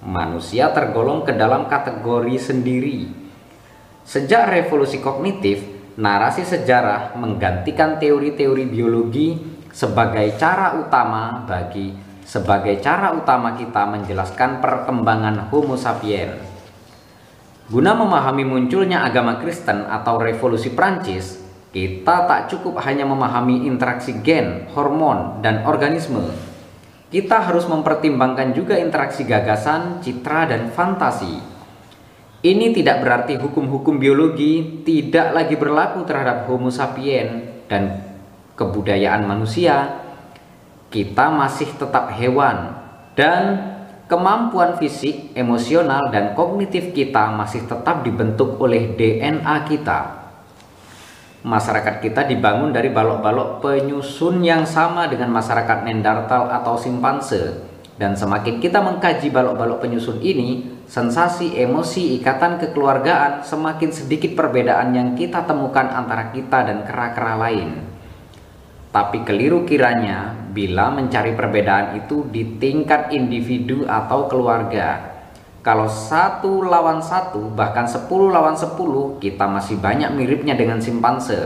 [0.05, 3.09] manusia tergolong ke dalam kategori sendiri.
[4.05, 5.62] Sejak revolusi kognitif,
[6.01, 9.36] narasi sejarah menggantikan teori-teori biologi
[9.70, 11.94] sebagai cara utama bagi
[12.26, 16.38] sebagai cara utama kita menjelaskan perkembangan Homo sapiens.
[17.70, 21.38] Guna memahami munculnya agama Kristen atau revolusi Prancis,
[21.70, 26.49] kita tak cukup hanya memahami interaksi gen, hormon, dan organisme.
[27.11, 31.43] Kita harus mempertimbangkan juga interaksi gagasan, citra, dan fantasi.
[32.41, 38.15] Ini tidak berarti hukum-hukum biologi tidak lagi berlaku terhadap Homo sapiens dan
[38.55, 40.07] kebudayaan manusia.
[40.91, 42.75] kita masih tetap hewan
[43.15, 43.63] dan
[44.11, 50.20] kemampuan fisik, emosional, dan kognitif kita masih tetap dibentuk oleh DNA kita.
[51.41, 57.64] Masyarakat kita dibangun dari balok-balok penyusun yang sama dengan masyarakat Neanderthal atau simpanse.
[57.97, 65.09] Dan semakin kita mengkaji balok-balok penyusun ini, sensasi, emosi, ikatan kekeluargaan, semakin sedikit perbedaan yang
[65.16, 67.88] kita temukan antara kita dan kera-kera lain.
[68.93, 75.10] Tapi keliru kiranya bila mencari perbedaan itu di tingkat individu atau keluarga.
[75.61, 81.37] Kalau satu lawan satu, bahkan sepuluh lawan sepuluh, kita masih banyak miripnya dengan simpanse.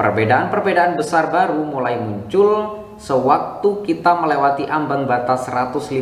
[0.00, 5.92] Perbedaan-perbedaan besar baru mulai muncul sewaktu kita melewati ambang batas 150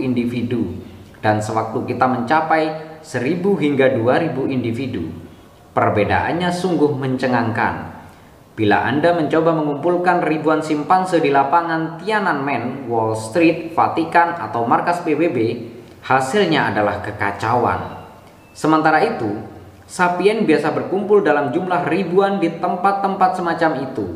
[0.00, 0.72] individu
[1.20, 5.12] dan sewaktu kita mencapai 1000 hingga 2000 individu.
[5.76, 7.92] Perbedaannya sungguh mencengangkan.
[8.56, 15.75] Bila Anda mencoba mengumpulkan ribuan simpanse di lapangan Tiananmen, Wall Street, Vatikan, atau markas PBB,
[16.06, 18.06] hasilnya adalah kekacauan.
[18.54, 19.42] Sementara itu,
[19.90, 24.06] sapien biasa berkumpul dalam jumlah ribuan di tempat-tempat semacam itu.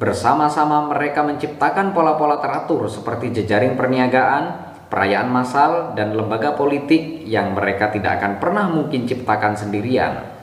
[0.00, 7.92] Bersama-sama mereka menciptakan pola-pola teratur seperti jejaring perniagaan, perayaan massal, dan lembaga politik yang mereka
[7.92, 10.36] tidak akan pernah mungkin ciptakan sendirian.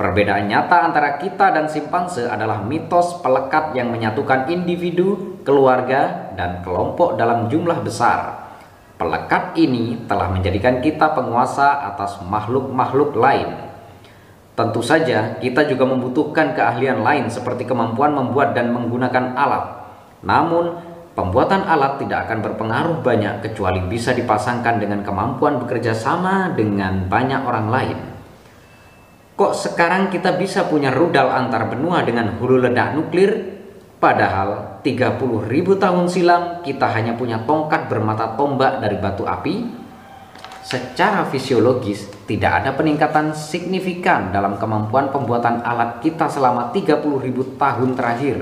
[0.00, 7.20] Perbedaan nyata antara kita dan simpanse adalah mitos pelekat yang menyatukan individu, keluarga, dan kelompok
[7.20, 8.49] dalam jumlah besar.
[9.00, 13.48] Pelekat ini telah menjadikan kita penguasa atas makhluk-makhluk lain.
[14.52, 19.64] Tentu saja, kita juga membutuhkan keahlian lain seperti kemampuan membuat dan menggunakan alat.
[20.20, 20.84] Namun,
[21.16, 27.40] pembuatan alat tidak akan berpengaruh banyak kecuali bisa dipasangkan dengan kemampuan bekerja sama dengan banyak
[27.40, 27.98] orang lain.
[29.32, 33.49] Kok sekarang kita bisa punya rudal antar benua dengan hulu ledak nuklir?
[34.00, 39.76] Padahal 30 ribu tahun silam kita hanya punya tongkat bermata tombak dari batu api.
[40.64, 47.92] Secara fisiologis tidak ada peningkatan signifikan dalam kemampuan pembuatan alat kita selama 30 ribu tahun
[47.92, 48.40] terakhir.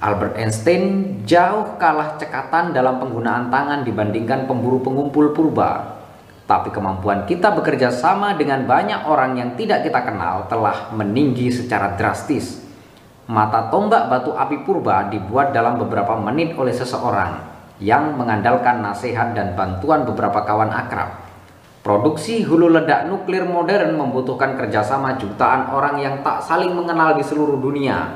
[0.00, 6.00] Albert Einstein jauh kalah cekatan dalam penggunaan tangan dibandingkan pemburu pengumpul purba.
[6.48, 12.00] Tapi kemampuan kita bekerja sama dengan banyak orang yang tidak kita kenal telah meninggi secara
[12.00, 12.63] drastis.
[13.24, 17.40] Mata tombak batu api purba dibuat dalam beberapa menit oleh seseorang
[17.80, 21.24] yang mengandalkan nasihat dan bantuan beberapa kawan akrab.
[21.80, 27.56] Produksi hulu ledak nuklir modern membutuhkan kerjasama jutaan orang yang tak saling mengenal di seluruh
[27.56, 28.12] dunia.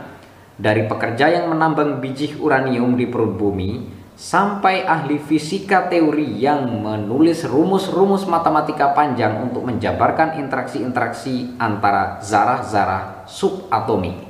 [0.60, 7.48] Dari pekerja yang menambang biji uranium di perut bumi, sampai ahli fisika teori yang menulis
[7.48, 14.27] rumus-rumus matematika panjang untuk menjabarkan interaksi-interaksi antara zarah-zarah subatomik.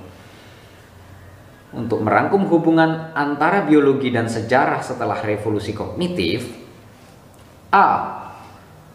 [1.69, 6.49] Untuk merangkum hubungan antara biologi dan sejarah setelah revolusi kognitif,
[7.69, 8.17] A.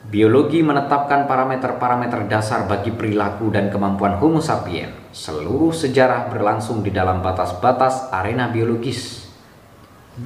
[0.03, 4.91] Biologi menetapkan parameter-parameter dasar bagi perilaku dan kemampuan Homo sapiens.
[5.15, 9.29] Seluruh sejarah berlangsung di dalam batas-batas arena biologis.
[10.17, 10.25] B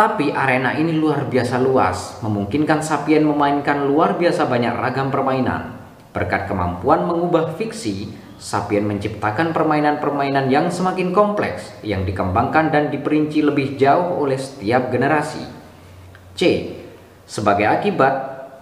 [0.00, 5.76] tapi arena ini luar biasa luas, memungkinkan Sapien memainkan luar biasa banyak ragam permainan.
[6.16, 8.08] Berkat kemampuan mengubah fiksi,
[8.40, 15.44] Sapien menciptakan permainan-permainan yang semakin kompleks, yang dikembangkan dan diperinci lebih jauh oleh setiap generasi.
[16.32, 16.72] C.
[17.28, 18.14] Sebagai akibat,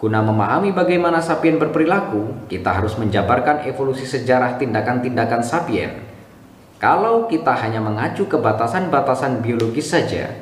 [0.02, 6.02] guna memahami bagaimana Sapien berperilaku, kita harus menjabarkan evolusi sejarah tindakan-tindakan Sapien.
[6.82, 10.34] Kalau kita hanya mengacu ke batasan-batasan biologis saja,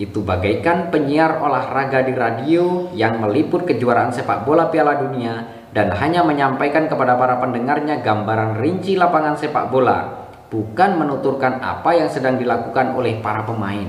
[0.00, 6.20] itu bagaikan penyiar olahraga di radio yang meliput kejuaraan sepak bola Piala Dunia dan hanya
[6.20, 12.92] menyampaikan kepada para pendengarnya gambaran rinci lapangan sepak bola, bukan menuturkan apa yang sedang dilakukan
[12.92, 13.88] oleh para pemain.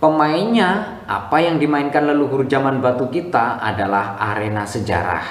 [0.00, 5.24] Pemainnya, apa yang dimainkan leluhur zaman batu kita adalah arena sejarah.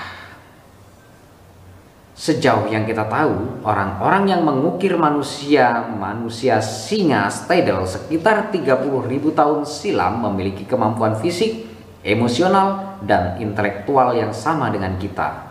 [2.13, 10.27] Sejauh yang kita tahu, orang-orang yang mengukir manusia, manusia singa Stadel sekitar 30.000 tahun silam
[10.27, 11.68] memiliki kemampuan fisik,
[12.05, 15.49] emosional, dan intelektual yang sama dengan kita.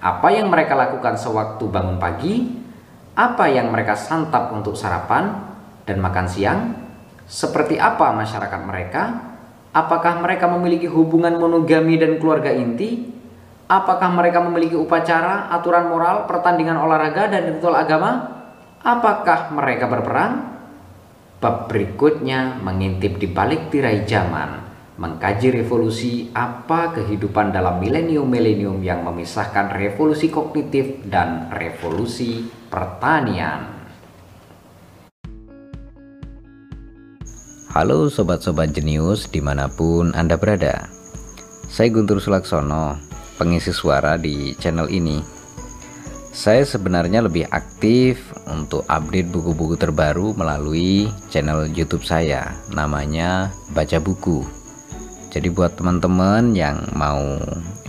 [0.00, 2.48] Apa yang mereka lakukan sewaktu bangun pagi,
[3.16, 5.44] apa yang mereka santap untuk sarapan
[5.84, 6.60] dan makan siang,
[7.28, 9.02] seperti apa masyarakat mereka,
[9.76, 13.20] apakah mereka memiliki hubungan monogami dan keluarga inti,
[13.70, 18.42] Apakah mereka memiliki upacara, aturan moral, pertandingan olahraga, dan ritual agama?
[18.82, 20.58] Apakah mereka berperang?
[21.38, 24.69] Bab berikutnya mengintip di balik tirai zaman,
[25.00, 33.80] mengkaji revolusi apa kehidupan dalam milenium-milenium yang memisahkan revolusi kognitif dan revolusi pertanian.
[37.72, 40.92] Halo sobat-sobat jenius di mana pun Anda berada.
[41.72, 43.00] Saya Guntur Sulaksono,
[43.40, 45.24] pengisi suara di channel ini.
[46.28, 54.59] Saya sebenarnya lebih aktif untuk update buku-buku terbaru melalui channel youtube saya Namanya Baca Buku
[55.30, 57.38] Jadi buat teman-teman yang mau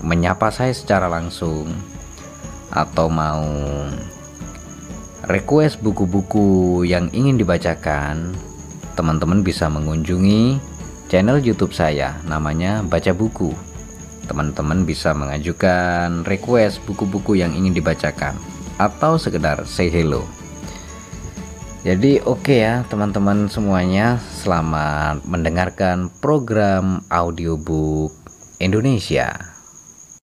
[0.05, 1.73] menyapa saya secara langsung
[2.69, 3.43] Atau mau
[5.27, 8.33] request buku-buku yang ingin dibacakan
[8.97, 10.59] teman-teman bisa mengunjungi
[11.07, 13.51] channel YouTube saya namanya Baca Buku.
[14.27, 18.37] Teman-teman bisa mengajukan request buku-buku yang ingin dibacakan
[18.79, 20.23] atau sekedar say hello.
[21.81, 28.13] Jadi oke okay ya teman-teman semuanya selamat mendengarkan program audiobook
[28.61, 29.50] Indonesia.